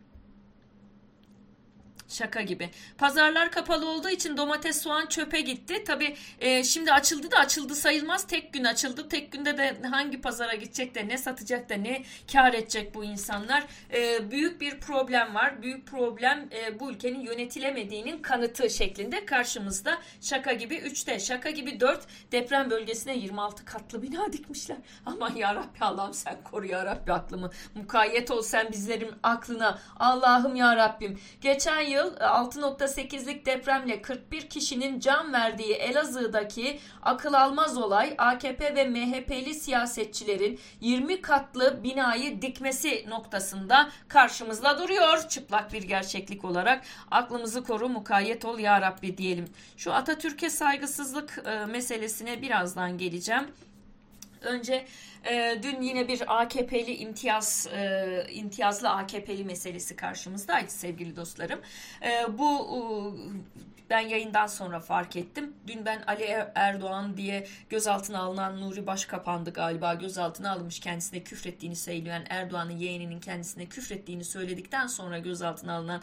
Şaka 2.09 2.43
gibi. 2.43 2.71
Pazarlar 2.99 3.51
kapalı 3.51 3.89
olduğu 3.89 4.09
için 4.09 4.37
domates, 4.37 4.83
soğan 4.83 5.07
çöpe 5.07 5.41
gitti. 5.41 5.85
Tabii 5.85 6.17
e, 6.41 6.65
şimdi 6.65 6.93
açıldı 6.93 7.31
da 7.31 7.37
açıldı 7.37 7.75
sayılmaz. 7.75 8.27
Tek 8.27 8.53
gün 8.53 8.65
açıldı. 8.65 9.09
Tek 9.09 9.33
günde 9.33 9.59
de 9.59 9.77
hangi 9.91 10.21
pazara 10.21 10.55
gidecek 10.55 10.95
de 10.95 11.09
ne 11.09 11.19
satacak 11.19 11.69
da 11.69 11.75
ne 11.75 12.03
kar 12.33 12.55
edecek 12.55 12.95
bu 12.95 13.05
insanlar. 13.05 13.65
E, 13.95 14.31
büyük 14.31 14.61
bir 14.61 14.81
problem 14.81 15.35
var. 15.35 15.63
Büyük 15.63 15.87
problem 15.87 16.49
e, 16.53 16.81
bu 16.81 16.91
ülkenin 16.91 17.21
yönetilemediğinin 17.21 18.23
kanıtı 18.23 18.71
şeklinde 18.71 19.27
karşımızda. 19.27 19.99
Şaka 20.21 20.53
gibi 20.53 20.75
3'te, 20.75 21.19
şaka 21.19 21.51
gibi 21.51 21.81
4 21.81 22.07
deprem 22.33 22.71
bölgesine 22.71 23.17
26 23.17 23.65
katlı 23.65 24.03
bina 24.03 24.33
dikmişler. 24.33 24.77
Aman 25.07 25.35
yarabbi 25.35 25.79
Allah'ım 25.81 26.15
sen 26.15 26.43
koru 26.45 26.67
yarabbi 26.67 27.13
aklımı. 27.13 27.51
Mukayyet 27.75 28.31
ol 28.31 28.43
sen 28.43 28.73
bizlerin 28.73 29.11
aklına. 29.23 29.79
Allah'ım 29.97 30.57
yarabbim. 30.57 31.19
Geçen 31.41 31.81
yıl 31.81 31.96
yıl 31.97 32.17
6.8'lik 32.17 33.43
e, 33.43 33.47
depremle 33.47 34.03
41 34.03 34.49
kişinin 34.49 35.01
can 35.01 35.33
verdiği 35.33 35.75
Elazığ'daki 35.75 36.81
akıl 37.03 37.33
almaz 37.33 37.79
olay 37.79 38.15
AKP 38.19 38.75
ve 38.75 38.85
MHP'li 38.85 39.55
siyasetçilerin 39.55 40.61
20 40.81 41.23
katlı 41.23 41.85
binayı 41.85 42.43
dikmesi 42.43 43.05
noktasında 43.09 43.91
karşımızda 44.09 44.79
duruyor. 44.79 45.29
Çıplak 45.29 45.73
bir 45.73 45.83
gerçeklik 45.83 46.45
olarak 46.45 46.85
aklımızı 47.11 47.65
koru 47.65 47.89
mukayyet 47.89 48.45
ol 48.45 48.59
ya 48.59 48.81
Rabbi 48.81 49.19
diyelim. 49.19 49.49
Şu 49.77 49.93
Atatürk'e 49.93 50.51
saygısızlık 50.51 51.43
e, 51.47 51.67
meselesine 51.67 52.43
birazdan 52.43 52.99
geleceğim. 52.99 53.47
Önce 54.43 54.87
e, 55.31 55.59
dün 55.63 55.83
yine 55.83 56.09
bir 56.09 56.41
AKP'li 56.41 56.97
imtiyaz 56.97 57.69
e, 57.77 58.27
imtiyazlı 58.31 58.91
AKP'li 58.91 59.45
meselesi 59.45 59.97
karşımızdaydı 59.97 60.71
sevgili 60.71 61.17
dostlarım. 61.17 61.61
E, 62.03 62.39
bu 62.39 62.67
ben 63.91 64.01
yayından 64.01 64.47
sonra 64.47 64.81
fark 64.81 65.17
ettim. 65.17 65.55
Dün 65.67 65.85
ben 65.85 66.03
Ali 66.07 66.23
er- 66.23 66.53
Erdoğan 66.55 67.17
diye 67.17 67.47
gözaltına 67.71 68.19
alınan 68.19 68.61
Nuri 68.61 68.87
Başkapan'dı 68.87 69.53
galiba 69.53 69.95
gözaltına 69.95 70.53
alınmış 70.53 70.81
kendisine 70.81 71.23
küfrettiğini 71.23 71.77
söyleyen 71.77 72.25
Erdoğan'ın 72.29 72.77
yeğeninin 72.77 73.21
kendisine 73.21 73.67
küfrettiğini 73.67 74.25
söyledikten 74.25 74.87
sonra 74.87 75.19
gözaltına 75.19 75.77
alınan 75.77 76.03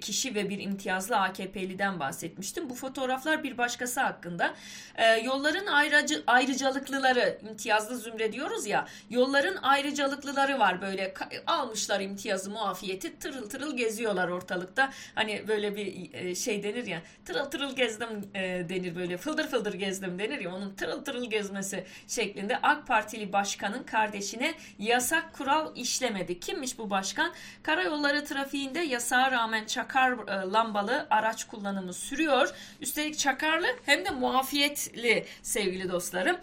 kişi 0.00 0.34
ve 0.34 0.50
bir 0.50 0.58
imtiyazlı 0.58 1.16
AKP'liden 1.16 2.00
bahsetmiştim. 2.00 2.70
Bu 2.70 2.74
fotoğraflar 2.74 3.42
bir 3.42 3.58
başkası 3.58 4.00
hakkında. 4.00 4.54
E, 4.96 5.06
yolların 5.06 5.66
ayrıcı, 5.66 6.24
ayrıcalıklıları 6.26 7.38
imtiyazlı 7.50 7.98
zümre 7.98 8.32
diyoruz 8.32 8.53
ya 8.66 8.86
yolların 9.10 9.56
ayrıcalıklıları 9.56 10.58
var 10.58 10.82
böyle 10.82 11.14
almışlar 11.46 12.00
imtiyazı 12.00 12.50
muafiyeti 12.50 13.18
tırıl 13.18 13.48
tırıl 13.50 13.76
geziyorlar 13.76 14.28
ortalıkta. 14.28 14.92
Hani 15.14 15.48
böyle 15.48 15.76
bir 15.76 16.14
e, 16.14 16.34
şey 16.34 16.62
denir 16.62 16.86
ya 16.86 17.02
tırıl 17.24 17.44
tırıl 17.44 17.76
gezdim 17.76 18.30
e, 18.34 18.40
denir 18.68 18.96
böyle 18.96 19.16
fıldır 19.16 19.48
fıldır 19.48 19.74
gezdim 19.74 20.18
denir 20.18 20.40
ya 20.40 20.54
onun 20.54 20.74
tırıl 20.74 21.04
tırıl 21.04 21.30
gezmesi 21.30 21.84
şeklinde 22.08 22.56
AK 22.62 22.86
Partili 22.86 23.32
başkanın 23.32 23.82
kardeşine 23.82 24.54
yasak 24.78 25.34
kural 25.34 25.76
işlemedi. 25.76 26.40
Kimmiş 26.40 26.78
bu 26.78 26.90
başkan? 26.90 27.32
Karayolları 27.62 28.24
trafiğinde 28.24 28.80
yasağa 28.80 29.30
rağmen 29.30 29.64
çakar 29.64 30.12
e, 30.12 30.52
lambalı 30.52 31.06
araç 31.10 31.44
kullanımı 31.44 31.92
sürüyor. 31.92 32.50
Üstelik 32.80 33.18
çakarlı 33.18 33.66
hem 33.86 34.04
de 34.04 34.10
muafiyetli 34.10 35.26
sevgili 35.42 35.92
dostlarım. 35.92 36.36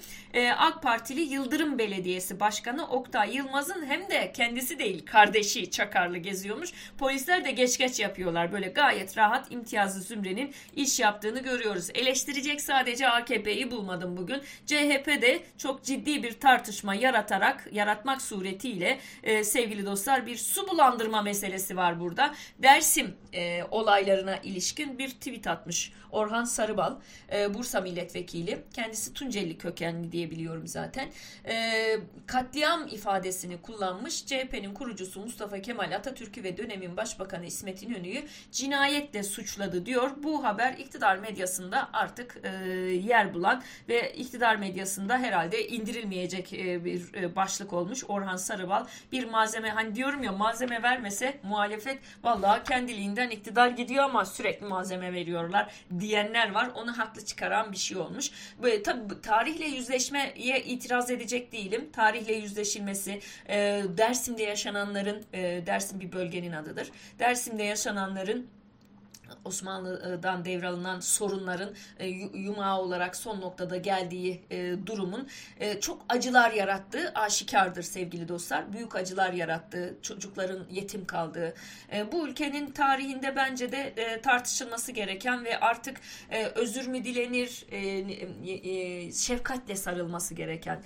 AK 0.58 0.84
Partili 0.84 1.22
Yıldırım 1.22 1.80
Belediyesi 1.91 2.39
Başkanı 2.39 2.88
Oktay 2.88 3.36
Yılmaz'ın 3.36 3.86
hem 3.86 4.10
de 4.10 4.31
kendisi 4.33 4.79
değil 4.79 5.05
kardeşi 5.05 5.71
çakarlı 5.71 6.17
geziyormuş. 6.17 6.69
Polisler 6.98 7.45
de 7.45 7.51
geç 7.51 7.77
geç 7.77 8.00
yapıyorlar. 8.00 8.51
Böyle 8.51 8.67
gayet 8.67 9.17
rahat 9.17 9.51
imtiyazlı 9.51 10.01
zümrenin 10.01 10.53
iş 10.75 11.00
yaptığını 11.00 11.39
görüyoruz. 11.39 11.89
Eleştirecek 11.93 12.62
sadece 12.62 13.10
AKP'yi 13.10 13.71
bulmadım 13.71 14.17
bugün. 14.17 14.41
CHP 14.65 15.07
de 15.21 15.43
çok 15.57 15.83
ciddi 15.83 16.24
bir 16.24 16.39
tartışma 16.39 16.95
yaratarak, 16.95 17.67
yaratmak 17.71 18.21
suretiyle 18.21 19.00
e, 19.24 19.43
sevgili 19.43 19.86
dostlar 19.86 20.25
bir 20.25 20.38
su 20.38 20.67
bulandırma 20.67 21.21
meselesi 21.21 21.77
var 21.77 22.00
burada. 22.00 22.36
Dersim 22.60 23.15
e, 23.33 23.63
olaylarına 23.71 24.38
ilişkin 24.38 25.00
bir 25.00 25.10
tweet 25.10 25.48
atmış 25.48 25.91
Orhan 26.12 26.43
Sarıbal, 26.43 26.95
e, 27.33 27.53
Bursa 27.53 27.81
milletvekili. 27.81 28.62
Kendisi 28.74 29.13
Tunceli 29.13 29.57
kökenli 29.57 30.12
diyebiliyorum 30.12 30.67
zaten. 30.67 31.10
E, 31.45 31.53
katliam 32.27 32.88
ifadesini 32.88 33.61
kullanmış. 33.61 34.25
CHP'nin 34.25 34.73
kurucusu 34.73 35.19
Mustafa 35.19 35.61
Kemal 35.61 35.91
Atatürk'ü 35.91 36.43
ve 36.43 36.57
dönemin 36.57 36.97
başbakanı 36.97 37.45
İsmet 37.45 37.83
İnönü'yü 37.83 38.23
cinayetle 38.51 39.23
suçladı 39.23 39.85
diyor. 39.85 40.11
Bu 40.17 40.43
haber 40.43 40.73
iktidar 40.73 41.17
medyasında 41.17 41.89
artık 41.93 42.38
e, 42.43 42.50
yer 42.91 43.33
bulan 43.33 43.63
ve 43.89 44.13
iktidar 44.13 44.55
medyasında 44.55 45.17
herhalde 45.17 45.67
indirilmeyecek 45.67 46.53
e, 46.53 46.85
bir 46.85 47.13
e, 47.13 47.35
başlık 47.35 47.73
olmuş. 47.73 48.03
Orhan 48.07 48.38
Sarıbal 48.38 48.85
bir 49.11 49.25
malzeme 49.25 49.69
hani 49.69 49.95
diyorum 49.95 50.23
ya 50.23 50.31
malzeme 50.31 50.83
vermese 50.83 51.39
muhalefet 51.43 52.00
vallahi 52.23 52.63
kendiliğinden 52.63 53.29
iktidar 53.29 53.67
gidiyor 53.69 54.03
ama 54.03 54.25
sürekli 54.25 54.65
malzeme 54.65 55.13
veriyorlar 55.13 55.73
diyenler 56.00 56.51
var. 56.51 56.71
Onu 56.75 56.97
haklı 56.97 57.25
çıkaran 57.25 57.71
bir 57.71 57.77
şey 57.77 57.97
olmuş. 57.97 58.31
Böyle 58.63 58.83
tabii 58.83 59.21
tarihle 59.21 59.65
yüzleşmeye 59.65 60.63
itiraz 60.65 61.11
edecek 61.11 61.51
değilim. 61.71 61.89
Tarihle 61.93 62.33
yüzleşilmesi 62.33 63.19
e, 63.49 63.83
Dersim'de 63.97 64.43
yaşananların 64.43 65.23
e, 65.33 65.63
Dersim 65.65 65.99
bir 65.99 66.11
bölgenin 66.11 66.51
adıdır. 66.51 66.91
Dersim'de 67.19 67.63
yaşananların 67.63 68.47
Osmanlı'dan 69.45 70.45
devralınan 70.45 71.00
sorunların 71.00 71.69
e, 72.00 72.07
yumağı 72.33 72.79
olarak 72.79 73.15
son 73.15 73.41
noktada 73.41 73.77
geldiği 73.77 74.41
e, 74.51 74.75
durumun 74.86 75.27
e, 75.60 75.79
çok 75.79 76.05
acılar 76.10 76.51
yarattığı 76.51 77.12
aşikardır 77.15 77.83
sevgili 77.83 78.27
dostlar. 78.27 78.74
Büyük 78.74 78.95
acılar 78.95 79.33
yarattığı, 79.33 79.98
çocukların 80.01 80.65
yetim 80.71 81.05
kaldığı. 81.05 81.53
Bu 82.12 82.27
ülkenin 82.27 82.71
tarihinde 82.71 83.36
bence 83.36 83.71
de 83.71 84.19
tartışılması 84.24 84.91
gereken 84.91 85.45
ve 85.45 85.60
artık 85.60 86.01
özür 86.55 86.88
mü 86.88 87.03
dilenir, 87.03 87.65
şefkatle 89.13 89.75
sarılması 89.75 90.33
gereken, 90.33 90.83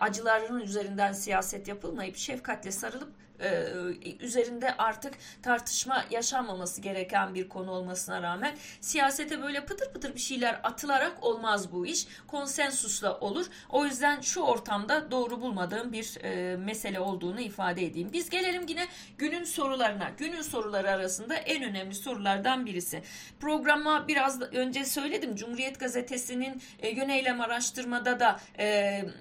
acıların 0.00 0.60
üzerinden 0.60 1.12
siyaset 1.12 1.68
yapılmayıp 1.68 2.16
şefkatle 2.16 2.72
sarılıp 2.72 3.25
e, 3.40 4.16
üzerinde 4.20 4.76
artık 4.76 5.14
tartışma 5.42 6.04
yaşanmaması 6.10 6.80
gereken 6.80 7.34
bir 7.34 7.48
konu 7.48 7.70
olmasına 7.70 8.22
rağmen 8.22 8.56
siyasete 8.80 9.42
böyle 9.42 9.64
pıtır 9.64 9.92
pıtır 9.92 10.14
bir 10.14 10.20
şeyler 10.20 10.60
atılarak 10.62 11.24
olmaz 11.24 11.72
bu 11.72 11.86
iş. 11.86 12.06
Konsensusla 12.26 13.20
olur. 13.20 13.46
O 13.68 13.84
yüzden 13.84 14.20
şu 14.20 14.40
ortamda 14.40 15.10
doğru 15.10 15.40
bulmadığım 15.40 15.92
bir 15.92 16.24
e, 16.24 16.56
mesele 16.56 17.00
olduğunu 17.00 17.40
ifade 17.40 17.86
edeyim. 17.86 18.10
Biz 18.12 18.30
gelelim 18.30 18.66
yine 18.68 18.86
günün 19.18 19.44
sorularına. 19.44 20.10
Günün 20.18 20.42
soruları 20.42 20.90
arasında 20.90 21.34
en 21.34 21.62
önemli 21.62 21.94
sorulardan 21.94 22.66
birisi. 22.66 23.02
Programa 23.40 24.08
biraz 24.08 24.42
önce 24.42 24.84
söyledim. 24.84 25.36
Cumhuriyet 25.36 25.80
Gazetesi'nin 25.80 26.62
e, 26.80 26.88
yöneylem 26.88 27.40
araştırmada 27.40 28.20
da 28.20 28.40
e, 28.58 28.66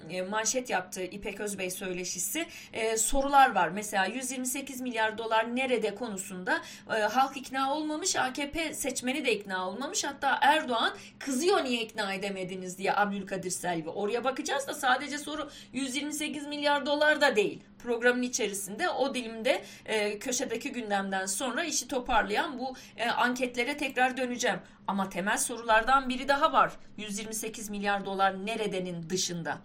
e, 0.10 0.22
manşet 0.22 0.70
yaptığı 0.70 1.04
İpek 1.04 1.40
Özbey 1.40 1.72
söyleşisi 1.72 2.46
e, 2.74 2.98
sorular 2.98 3.56
var. 3.56 3.70
Mesela 3.70 4.05
128 4.08 4.82
milyar 4.82 5.18
dolar 5.18 5.56
nerede 5.56 5.96
konusunda 5.96 6.62
e, 6.98 7.00
halk 7.00 7.38
ikna 7.38 7.74
olmamış, 7.74 8.16
AKP 8.16 8.74
seçmeni 8.74 9.26
de 9.26 9.36
ikna 9.36 9.70
olmamış. 9.70 10.04
Hatta 10.04 10.38
Erdoğan 10.42 10.94
kızıyor 11.20 11.64
niye 11.64 11.82
ikna 11.82 12.14
edemediniz 12.14 12.78
diye 12.78 12.96
Abdülkadir 12.96 13.50
Selvi. 13.50 13.90
Oraya 13.90 14.24
bakacağız 14.24 14.68
da 14.68 14.74
sadece 14.74 15.18
soru 15.18 15.50
128 15.74 16.48
milyar 16.48 16.86
dolar 16.86 17.22
da 17.22 17.36
değil 17.36 17.60
programın 17.86 18.22
içerisinde 18.22 18.90
o 18.90 19.16
dilimde 19.16 19.64
e, 19.86 20.20
köşedeki 20.20 20.72
gündemden 20.72 21.26
sonra 21.26 21.64
işi 21.64 21.88
toparlayan 21.88 22.60
bu 22.60 22.76
e, 22.98 23.10
anketlere 23.10 23.78
tekrar 23.78 24.18
döneceğim. 24.18 24.60
Ama 24.88 25.10
temel 25.10 25.38
sorulardan 25.38 26.10
biri 26.10 26.28
daha 26.28 26.54
var. 26.54 26.72
128 26.98 27.70
milyar 27.70 28.06
dolar 28.06 28.46
neredenin 28.46 29.10
dışında? 29.10 29.58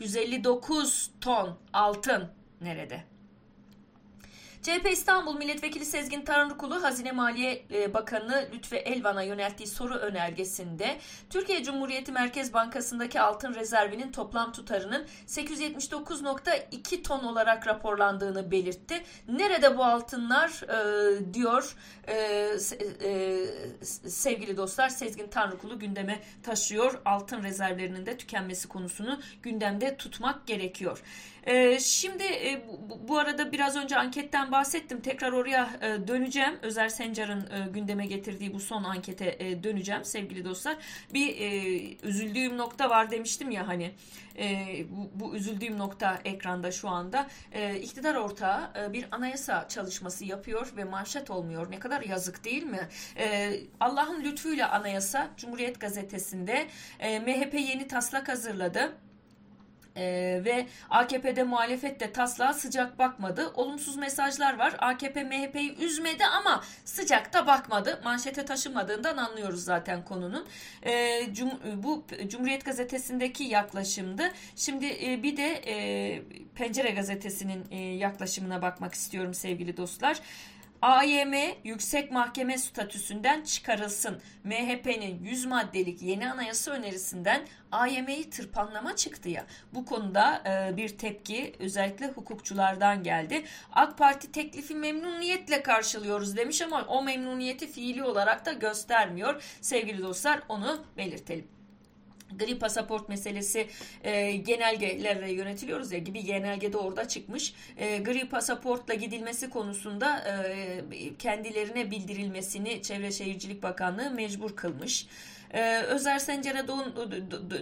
159 0.00 1.10
ton 1.20 1.58
altın 1.72 2.28
nerede? 2.60 3.15
CHP 4.66 4.92
İstanbul 4.92 5.36
Milletvekili 5.36 5.84
Sezgin 5.84 6.24
Tanrıkulu 6.24 6.82
Hazine 6.82 7.12
Maliye 7.12 7.64
e, 7.74 7.94
Bakanı 7.94 8.48
Lütfi 8.54 8.76
Elvan'a 8.76 9.22
yönelttiği 9.22 9.66
soru 9.66 9.94
önergesinde 9.94 10.98
Türkiye 11.30 11.64
Cumhuriyeti 11.64 12.12
Merkez 12.12 12.54
Bankası'ndaki 12.54 13.20
altın 13.20 13.54
rezervinin 13.54 14.12
toplam 14.12 14.52
tutarının 14.52 15.06
879.2 15.26 17.02
ton 17.02 17.24
olarak 17.24 17.66
raporlandığını 17.66 18.50
belirtti. 18.50 19.02
Nerede 19.28 19.78
bu 19.78 19.84
altınlar 19.84 20.50
e, 20.62 21.34
diyor 21.34 21.76
e, 22.06 22.14
e, 22.14 23.38
sevgili 24.08 24.56
dostlar 24.56 24.88
Sezgin 24.88 25.28
Tanrıkulu 25.28 25.78
gündeme 25.78 26.20
taşıyor. 26.42 27.00
Altın 27.04 27.42
rezervlerinin 27.42 28.06
de 28.06 28.16
tükenmesi 28.16 28.68
konusunu 28.68 29.20
gündemde 29.42 29.96
tutmak 29.96 30.46
gerekiyor. 30.46 31.02
E, 31.46 31.80
şimdi 31.80 32.22
e, 32.22 32.64
bu, 33.08 33.18
arada 33.18 33.52
biraz 33.52 33.76
önce 33.76 33.96
anketten 33.96 34.52
bahsettim. 34.52 35.00
Tekrar 35.00 35.32
oraya 35.32 35.70
e, 35.80 36.08
döneceğim. 36.08 36.58
Özer 36.62 36.88
Sencar'ın 36.88 37.40
e, 37.40 37.70
gündeme 37.70 38.06
getirdiği 38.06 38.54
bu 38.54 38.60
son 38.60 38.84
ankete 38.84 39.38
döneceğim 39.62 40.04
sevgili 40.04 40.44
dostlar. 40.44 40.76
Bir 41.14 41.36
üzüldüğüm 42.02 42.56
nokta 42.56 42.90
var 42.90 43.10
demiştim 43.10 43.50
ya 43.50 43.68
hani. 43.68 43.94
Bu, 45.14 45.36
üzüldüğüm 45.36 45.78
nokta 45.78 46.20
ekranda 46.24 46.72
şu 46.72 46.88
anda. 46.88 47.28
İktidar 47.82 48.14
ortağı 48.14 48.92
bir 48.92 49.06
anayasa 49.10 49.68
çalışması 49.68 50.24
yapıyor 50.24 50.72
ve 50.76 50.84
manşet 50.84 51.30
olmuyor. 51.30 51.70
Ne 51.70 51.78
kadar 51.78 52.02
yazık 52.02 52.44
değil 52.44 52.62
mi? 52.62 52.88
Allah'ın 53.80 54.24
lütfuyla 54.24 54.70
anayasa 54.70 55.30
Cumhuriyet 55.36 55.80
Gazetesi'nde 55.80 56.66
MHP 57.00 57.54
yeni 57.54 57.88
taslak 57.88 58.28
hazırladı 58.28 58.92
ee, 59.96 60.40
ve 60.44 60.66
AKP'de 60.90 61.42
muhalefet 61.42 62.00
de 62.00 62.12
taslağa 62.12 62.54
sıcak 62.54 62.98
bakmadı. 62.98 63.50
Olumsuz 63.54 63.96
mesajlar 63.96 64.58
var. 64.58 64.74
AKP 64.78 65.24
MHP'yi 65.24 65.76
üzmedi 65.76 66.24
ama 66.24 66.64
sıcak 66.84 67.32
da 67.32 67.46
bakmadı. 67.46 68.00
Manşete 68.04 68.44
taşımadığından 68.44 69.16
anlıyoruz 69.16 69.64
zaten 69.64 70.04
konunun. 70.04 70.46
Ee, 70.82 71.22
cum, 71.32 71.50
bu 71.76 72.04
Cumhuriyet 72.28 72.64
Gazetesi'ndeki 72.64 73.44
yaklaşımdı. 73.44 74.32
Şimdi 74.56 74.86
e, 74.86 75.22
bir 75.22 75.36
de 75.36 75.62
e, 75.66 76.22
Pencere 76.54 76.90
Gazetesi'nin 76.90 77.64
e, 77.70 77.78
yaklaşımına 77.78 78.62
bakmak 78.62 78.94
istiyorum 78.94 79.34
sevgili 79.34 79.76
dostlar. 79.76 80.20
AYM 80.82 81.34
yüksek 81.64 82.12
mahkeme 82.12 82.58
statüsünden 82.58 83.42
çıkarılsın. 83.42 84.20
MHP'nin 84.44 85.24
100 85.24 85.46
maddelik 85.46 86.02
yeni 86.02 86.30
anayasa 86.30 86.70
önerisinden 86.70 87.46
AYM'yi 87.72 88.30
tırpanlama 88.30 88.96
çıktı 88.96 89.28
ya. 89.28 89.46
Bu 89.74 89.84
konuda 89.84 90.42
e, 90.46 90.76
bir 90.76 90.88
tepki 90.88 91.52
özellikle 91.58 92.06
hukukçulardan 92.06 93.02
geldi. 93.02 93.44
AK 93.72 93.98
Parti 93.98 94.32
teklifi 94.32 94.74
memnuniyetle 94.74 95.62
karşılıyoruz 95.62 96.36
demiş 96.36 96.62
ama 96.62 96.84
o 96.88 97.02
memnuniyeti 97.02 97.72
fiili 97.72 98.04
olarak 98.04 98.46
da 98.46 98.52
göstermiyor. 98.52 99.42
Sevgili 99.60 100.02
dostlar 100.02 100.42
onu 100.48 100.84
belirtelim. 100.96 101.55
Gri 102.38 102.58
pasaport 102.58 103.08
meselesi 103.08 103.66
e, 104.04 104.32
genelgelerle 104.32 105.32
yönetiliyoruz 105.32 105.92
ya 105.92 105.98
gibi 105.98 106.24
genelge 106.24 106.72
de 106.72 106.76
orada 106.76 107.08
çıkmış. 107.08 107.54
E, 107.76 107.98
gri 107.98 108.28
pasaportla 108.28 108.94
gidilmesi 108.94 109.50
konusunda 109.50 110.18
e, 110.18 111.16
kendilerine 111.18 111.90
bildirilmesini 111.90 112.82
Çevre 112.82 113.12
Şehircilik 113.12 113.62
Bakanlığı 113.62 114.10
mecbur 114.10 114.56
kılmış. 114.56 115.06
Ee, 115.56 115.82
Özer 115.82 116.18
Sencer'e 116.18 116.68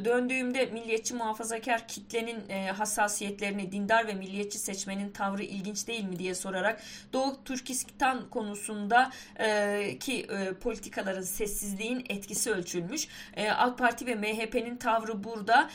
döndüğümde 0.04 0.66
milliyetçi 0.66 1.14
muhafazakar 1.14 1.88
kitlenin 1.88 2.48
e, 2.48 2.66
hassasiyetlerini 2.66 3.72
dindar 3.72 4.06
ve 4.06 4.14
milliyetçi 4.14 4.58
seçmenin 4.58 5.10
tavrı 5.10 5.42
ilginç 5.42 5.86
değil 5.86 6.04
mi 6.04 6.18
diye 6.18 6.34
sorarak 6.34 6.82
Doğu 7.12 7.44
Türkistan 7.44 8.30
konusunda 8.30 9.10
e, 9.38 9.98
ki 10.00 10.26
e, 10.30 10.54
politikaların 10.54 11.22
sessizliğin 11.22 12.04
etkisi 12.08 12.50
ölçülmüş. 12.50 13.08
AK 13.56 13.78
Parti 13.78 14.06
ve 14.06 14.14
MHP'nin 14.14 14.76
tavrı 14.76 15.24
burada 15.24 15.70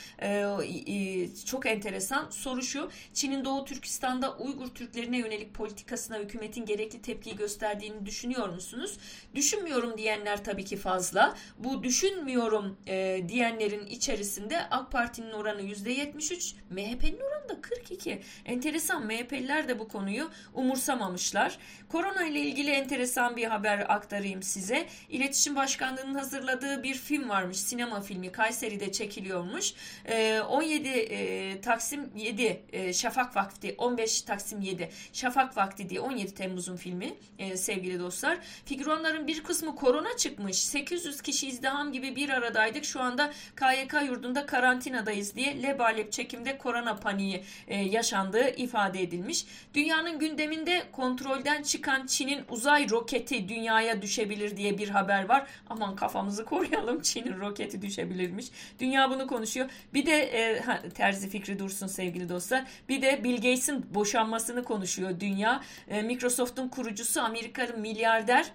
çok 1.46 1.66
enteresan. 1.66 2.30
Soru 2.30 2.62
şu 2.62 2.90
Çin'in 3.14 3.46
Doğu 3.46 3.66
Türkistan'da 3.66 4.38
Uygur 4.38 4.68
Türklerine 4.68 5.18
yönelik 5.18 5.54
politikasına 5.54 6.18
hükümetin 6.18 6.66
gerekli 6.66 7.02
tepkiyi 7.02 7.36
gösterdiğini 7.36 8.06
düşünüyor 8.06 8.50
musunuz? 8.50 8.98
Düşünmüyorum 9.36 9.98
diyenler 9.98 10.44
tabii 10.44 10.66
ki 10.66 10.78
fazla. 10.78 11.36
Bu 11.58 11.84
düşün 11.84 12.09
düşünmüyorum 12.10 12.78
e, 12.88 13.22
diyenlerin 13.28 13.86
içerisinde 13.86 14.70
AK 14.72 14.92
Parti'nin 14.92 15.32
oranı 15.32 15.62
%73, 15.62 16.54
MHP'nin 16.70 17.20
oranı 17.20 17.50
da 17.50 17.62
42. 17.62 18.22
Enteresan 18.46 19.06
MHP'liler 19.06 19.68
de 19.68 19.80
bu 19.80 19.88
konuyu 19.88 20.30
umursamamışlar. 20.54 21.58
Korona 21.90 22.26
ile 22.26 22.40
ilgili 22.40 22.72
enteresan 22.72 23.36
bir 23.36 23.46
haber 23.46 23.86
aktarayım 23.96 24.44
size. 24.44 24.88
İletişim 25.10 25.56
Başkanlığı'nın 25.56 26.16
hazırladığı 26.16 26.84
bir 26.84 26.94
film 26.94 27.30
varmış. 27.30 27.58
Sinema 27.58 28.02
filmi 28.02 28.32
Kayseri'de 28.32 28.92
çekiliyormuş. 28.92 29.74
E, 30.06 30.42
17 30.42 30.88
e, 30.90 31.62
Taksim 31.62 32.10
7 32.16 32.64
e, 32.74 32.94
Şafak 32.94 33.36
Vakti 33.36 33.76
15 33.78 34.22
Taksim 34.22 34.62
7 34.62 34.90
Şafak 35.14 35.58
Vakti 35.58 35.90
diye 35.90 36.00
17 36.00 36.34
Temmuz'un 36.34 36.76
filmi 36.76 37.14
e, 37.40 37.58
sevgili 37.58 38.00
dostlar. 38.00 38.38
Figüranların 38.66 39.28
bir 39.28 39.44
kısmı 39.44 39.76
korona 39.76 40.18
çıkmış. 40.18 40.58
800 40.58 41.22
kişi 41.22 41.48
izdiham 41.48 41.89
gibi 41.92 42.16
bir 42.16 42.30
aradaydık. 42.30 42.86
Şu 42.86 43.02
anda 43.02 43.32
KYK 43.56 43.94
yurdunda 44.08 44.46
karantinadayız 44.46 45.36
diye 45.36 45.64
lebalep 45.64 46.12
çekimde 46.12 46.58
korona 46.58 46.96
paniği 46.96 47.44
e, 47.68 47.78
yaşandığı 47.78 48.50
ifade 48.50 49.02
edilmiş. 49.02 49.46
Dünyanın 49.74 50.20
gündeminde 50.20 50.84
kontrolden 50.92 51.64
çıkan 51.64 52.06
Çin'in 52.06 52.44
uzay 52.50 52.90
roketi 52.90 53.50
dünyaya 53.50 54.02
düşebilir 54.02 54.58
diye 54.58 54.78
bir 54.78 54.90
haber 54.90 55.30
var. 55.30 55.48
Aman 55.70 55.96
kafamızı 55.96 56.46
koruyalım 56.46 57.02
Çin'in 57.02 57.40
roketi 57.40 57.82
düşebilirmiş. 57.82 58.46
Dünya 58.80 59.10
bunu 59.10 59.28
konuşuyor. 59.28 59.70
Bir 59.94 60.06
de 60.06 60.22
e, 60.22 60.60
ha, 60.60 60.82
terzi 60.96 61.30
fikri 61.30 61.60
dursun 61.60 61.88
sevgili 61.88 62.30
dostlar. 62.30 62.64
Bir 62.90 63.02
de 63.02 63.24
Bill 63.24 63.36
Gates'in 63.36 63.94
boşanmasını 63.94 64.64
konuşuyor 64.64 65.20
dünya. 65.20 65.64
E, 65.88 66.02
Microsoft'un 66.02 66.70
kurucusu 66.70 67.22
Amerikalı 67.22 67.78
milyarder 67.78 68.52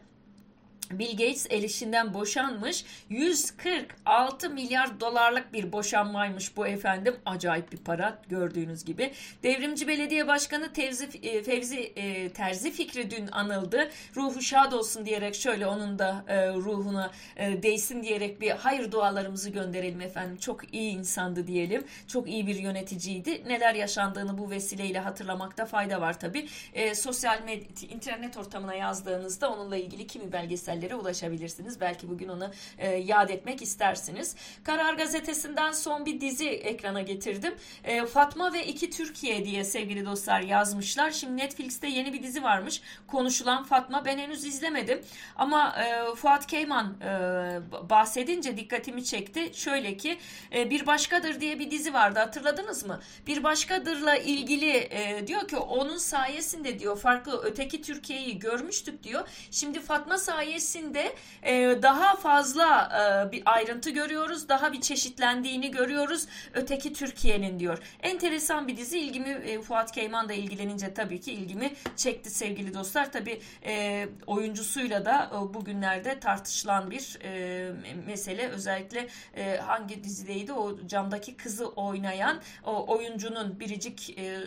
Bill 0.91 1.11
Gates 1.11 1.47
elişinden 1.51 2.15
boşanmış. 2.15 2.85
146 3.09 4.51
milyar 4.51 5.01
dolarlık 5.01 5.53
bir 5.53 5.73
boşanmaymış 5.73 6.57
bu 6.57 6.67
efendim. 6.67 7.17
Acayip 7.27 7.73
bir 7.73 7.77
para 7.77 8.19
gördüğünüz 8.29 8.85
gibi. 8.85 9.13
Devrimci 9.43 9.89
Belediye 9.89 10.29
Başkanı 10.29 10.73
Tevzi, 10.73 11.05
e, 11.23 11.43
Fevzi 11.43 11.81
e, 11.81 12.29
Terzi 12.29 12.71
Fikri 12.71 13.11
dün 13.11 13.27
anıldı. 13.27 13.91
Ruhu 14.17 14.43
şad 14.43 14.73
olsun 14.73 15.07
diyerek 15.07 15.35
şöyle 15.35 15.67
onun 15.67 15.99
da 15.99 16.25
e, 16.29 16.49
ruhuna 16.49 17.11
değsin 17.37 18.03
diyerek 18.03 18.41
bir 18.41 18.51
hayır 18.51 18.93
dualarımızı 18.93 19.51
gönderelim 19.51 20.01
efendim. 20.01 20.37
Çok 20.37 20.75
iyi 20.75 20.93
insandı 20.93 21.47
diyelim. 21.47 21.85
Çok 22.09 22.29
iyi 22.29 22.47
bir 22.47 22.55
yöneticiydi. 22.55 23.49
Neler 23.49 23.75
yaşandığını 23.75 24.39
bu 24.39 24.51
vesileyle 24.51 24.99
hatırlamakta 24.99 25.67
fayda 25.67 26.01
var 26.01 26.21
tabi. 26.21 26.49
E, 26.75 26.95
sosyal 26.95 27.43
medya, 27.43 27.89
internet 27.91 28.37
ortamına 28.37 28.75
yazdığınızda 28.75 29.51
onunla 29.53 29.77
ilgili 29.77 30.07
kimi 30.07 30.33
belgesel 30.33 30.74
belgesellere 30.75 30.95
ulaşabilirsiniz. 30.95 31.81
Belki 31.81 32.09
bugün 32.09 32.29
onu 32.29 32.51
e, 32.79 32.89
yad 32.89 33.29
etmek 33.29 33.63
istersiniz. 33.63 34.37
Karar 34.65 34.95
Gazetesi'nden 34.95 35.73
son 35.73 36.07
bir 36.07 36.21
dizi 36.21 36.49
ekrana 36.49 37.03
getirdim. 37.03 37.55
E, 37.85 38.07
Fatma 38.07 38.53
ve 38.53 38.67
İki 38.67 38.91
Türkiye 38.91 39.45
diye 39.45 39.65
sevgili 39.65 40.07
dostlar 40.07 40.41
yazmışlar. 40.41 41.11
Şimdi 41.11 41.37
Netflix'te 41.37 41.87
yeni 41.89 42.13
bir 42.13 42.23
dizi 42.23 42.43
varmış. 42.43 42.83
Konuşulan 43.07 43.65
Fatma. 43.65 44.05
Ben 44.05 44.19
henüz 44.19 44.45
izlemedim. 44.45 45.01
Ama 45.37 45.77
e, 45.83 46.15
Fuat 46.15 46.47
Keyman 46.47 46.97
e, 47.01 47.91
bahsedince 47.91 48.57
dikkatimi 48.57 49.05
çekti. 49.05 49.51
Şöyle 49.55 49.97
ki 49.97 50.19
e, 50.55 50.71
Bir 50.71 50.87
Başkadır 50.87 51.41
diye 51.41 51.59
bir 51.59 51.71
dizi 51.71 51.95
vardı. 51.95 52.19
Hatırladınız 52.19 52.85
mı? 52.85 53.01
Bir 53.27 53.45
Başkadır'la 53.45 54.17
ilgili 54.17 54.71
e, 54.71 55.27
diyor 55.27 55.49
ki 55.49 55.57
onun 55.57 55.97
sayesinde 55.97 56.79
diyor 56.79 56.99
farklı 56.99 57.41
öteki 57.43 57.83
Türkiye'yi 57.83 58.39
görmüştük 58.39 59.03
diyor. 59.03 59.29
Şimdi 59.51 59.81
Fatma 59.81 60.19
sayesinde 60.19 60.64
içerisinde 60.65 61.15
e, 61.43 61.83
daha 61.83 62.17
fazla 62.17 62.89
e, 63.29 63.33
bir 63.33 63.43
ayrıntı 63.47 63.91
görüyoruz. 63.91 64.49
Daha 64.49 64.73
bir 64.73 64.81
çeşitlendiğini 64.81 65.71
görüyoruz. 65.71 66.27
Öteki 66.55 66.93
Türkiye'nin 66.93 67.59
diyor. 67.59 67.79
Enteresan 68.03 68.69
bir 68.69 68.77
dizi. 68.77 68.99
ilgimi 68.99 69.29
e, 69.29 69.61
Fuat 69.61 69.93
Keyman 69.93 70.29
da 70.29 70.33
ilgilenince 70.33 70.95
tabii 70.95 71.21
ki 71.21 71.33
ilgimi 71.33 71.73
çekti 71.97 72.31
sevgili 72.31 72.75
dostlar. 72.75 73.13
Tabii 73.13 73.41
e, 73.67 74.07
oyuncusuyla 74.27 75.05
da 75.05 75.31
e, 75.35 75.55
bugünlerde 75.55 76.21
tartışılan 76.21 76.91
bir 76.91 77.19
e, 77.25 77.73
mesele. 78.07 78.49
Özellikle 78.49 79.09
e, 79.37 79.57
hangi 79.57 80.05
dizideydi 80.05 80.53
o 80.53 80.87
camdaki 80.87 81.37
kızı 81.37 81.69
oynayan 81.69 82.41
o 82.65 82.97
oyuncunun 82.97 83.61
biricik 83.61 84.19
e, 84.19 84.41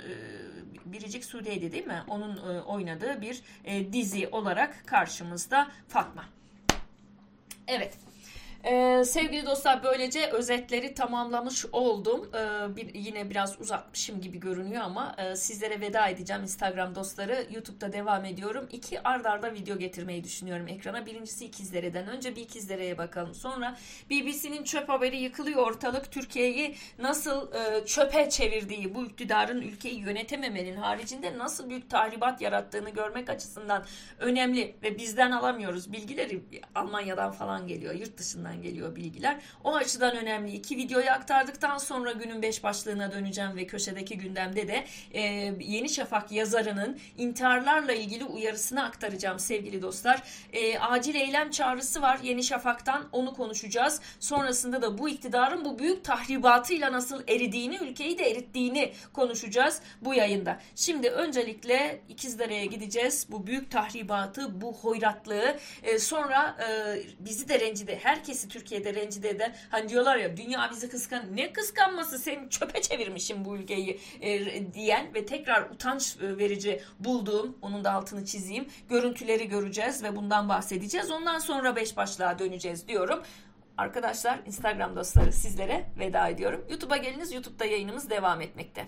Biricik 0.86 1.26
Sude'ydi 1.26 1.72
değil 1.72 1.88
mi? 1.88 2.04
Onun 2.08 2.38
e, 2.38 2.62
oynadığı 2.62 3.22
bir 3.22 3.42
e, 3.66 3.94
dizi 3.94 4.28
olarak 4.28 4.84
karşımızda 4.88 5.68
Fatma. 5.88 6.07
Evet. 6.16 6.37
Ee, 8.70 9.04
sevgili 9.06 9.46
dostlar 9.46 9.84
böylece 9.84 10.30
özetleri 10.32 10.94
tamamlamış 10.94 11.66
oldum. 11.72 12.30
Ee, 12.34 12.76
bir, 12.76 12.94
yine 12.94 13.30
biraz 13.30 13.62
uzatmışım 13.62 14.22
gibi 14.22 14.40
görünüyor 14.40 14.82
ama 14.82 15.16
e, 15.18 15.36
sizlere 15.36 15.82
veda 15.82 16.08
edeceğim 16.08 16.44
Instagram 16.44 16.96
dostları. 16.96 17.46
YouTube'da 17.52 17.94
devam 17.94 18.26
ediyorum. 18.26 18.68
İki 18.72 19.04
ard 19.04 19.26
arda 19.26 19.54
video 19.54 19.78
getirmeyi 19.78 20.24
düşünüyorum 20.24 20.68
ekrana. 20.68 21.06
Birincisi 21.06 21.46
ikizlereden. 21.46 22.08
Önce 22.08 22.36
bir 22.36 22.42
ikizlereye 22.42 22.98
bakalım. 22.98 23.36
Sonra 23.36 23.78
BBC'nin 24.10 24.64
çöp 24.64 24.90
haberi 24.90 25.18
yıkılıyor 25.18 25.68
ortalık. 25.68 26.12
Türkiye'yi 26.12 26.76
nasıl 27.00 27.54
e, 27.54 27.86
çöpe 27.86 28.30
çevirdiği, 28.30 28.96
bu 28.96 29.06
iktidarın 29.06 29.62
ülkeyi 29.62 30.00
yönetememenin 30.00 30.76
haricinde 30.76 31.38
nasıl 31.38 31.70
büyük 31.70 31.90
tahribat 31.90 32.42
yarattığını 32.42 32.90
görmek 32.90 33.30
açısından 33.30 33.86
önemli 34.20 34.76
ve 34.84 34.98
bizden 34.98 35.32
alamıyoruz. 35.32 35.92
Bilgileri 35.94 36.42
Almanya'dan 36.76 37.32
falan 37.32 37.68
geliyor, 37.68 37.94
yurt 37.94 38.18
dışından 38.18 38.57
nereden 38.58 38.62
geliyor 38.62 38.96
bilgiler. 38.96 39.38
O 39.64 39.76
açıdan 39.76 40.16
önemli. 40.18 40.52
İki 40.52 40.78
videoyu 40.78 41.10
aktardıktan 41.10 41.78
sonra 41.78 42.12
günün 42.12 42.42
beş 42.42 42.64
başlığına 42.64 43.12
döneceğim 43.12 43.56
ve 43.56 43.68
köşedeki 43.68 44.18
gündemde 44.18 44.68
de 44.68 44.86
e, 45.14 45.22
Yeni 45.60 45.90
Şafak 45.90 46.32
yazarının 46.32 46.98
intiharlarla 47.18 47.94
ilgili 47.94 48.26
uyarısını 48.26 48.84
aktaracağım 48.84 49.40
sevgili 49.40 49.82
dostlar. 49.82 50.24
E, 50.54 50.80
acil 50.80 51.16
eylem 51.16 51.52
çağrısı 51.52 52.02
var 52.02 52.20
Yeni 52.24 52.44
Şafak'tan 52.44 53.10
onu 53.12 53.34
konuşacağız. 53.34 54.02
Sonrasında 54.20 54.82
da 54.82 54.98
bu 54.98 55.10
iktidarın 55.10 55.66
bu 55.66 55.80
büyük 55.80 56.04
tahribatıyla 56.04 56.92
nasıl 56.92 57.24
eridiğini, 57.28 57.78
ülkeyi 57.78 58.18
de 58.18 58.32
erittiğini 58.32 58.94
konuşacağız 59.14 59.82
bu 60.02 60.14
yayında. 60.14 60.60
Şimdi 60.76 61.10
öncelikle 61.10 62.02
İkizdere'ye 62.10 62.66
gideceğiz. 62.66 63.28
Bu 63.30 63.48
büyük 63.48 63.72
tahribatı, 63.72 64.62
bu 64.62 64.74
hoyratlığı, 64.74 65.58
e, 65.84 66.00
sonra 66.00 66.58
e, 66.60 66.98
bizi 67.20 67.50
de 67.50 67.60
rencide, 67.60 68.00
herkesi 68.04 68.47
hepsi 68.48 68.60
Türkiye'de 68.60 68.94
rencide 68.94 69.30
eden 69.30 69.56
hani 69.70 69.90
diyorlar 69.90 70.18
ya 70.18 70.38
dünya 70.38 70.70
bizi 70.72 70.90
kıskan 70.90 71.36
ne 71.36 71.54
kıskanması 71.54 72.20
seni 72.20 72.50
çöpe 72.50 72.82
çevirmişim 72.82 73.46
bu 73.46 73.58
ülkeyi 73.58 74.00
e, 74.22 74.74
diyen 74.74 75.14
ve 75.14 75.26
tekrar 75.26 75.70
utanç 75.70 76.18
e, 76.22 76.38
verici 76.38 76.82
bulduğum 77.00 77.58
onun 77.62 77.84
da 77.84 77.92
altını 77.92 78.26
çizeyim 78.26 78.68
görüntüleri 78.90 79.48
göreceğiz 79.48 80.04
ve 80.04 80.16
bundan 80.16 80.50
bahsedeceğiz. 80.50 81.12
Ondan 81.12 81.40
sonra 81.40 81.76
beş 81.76 81.98
başlığa 81.98 82.40
döneceğiz 82.40 82.88
diyorum. 82.88 83.24
Arkadaşlar 83.78 84.40
Instagram 84.46 84.96
dostları 84.96 85.32
sizlere 85.32 85.86
veda 86.00 86.28
ediyorum. 86.28 86.66
YouTube'a 86.70 86.98
geliniz. 86.98 87.34
YouTube'da 87.34 87.66
yayınımız 87.66 88.10
devam 88.10 88.42
etmekte. 88.42 88.88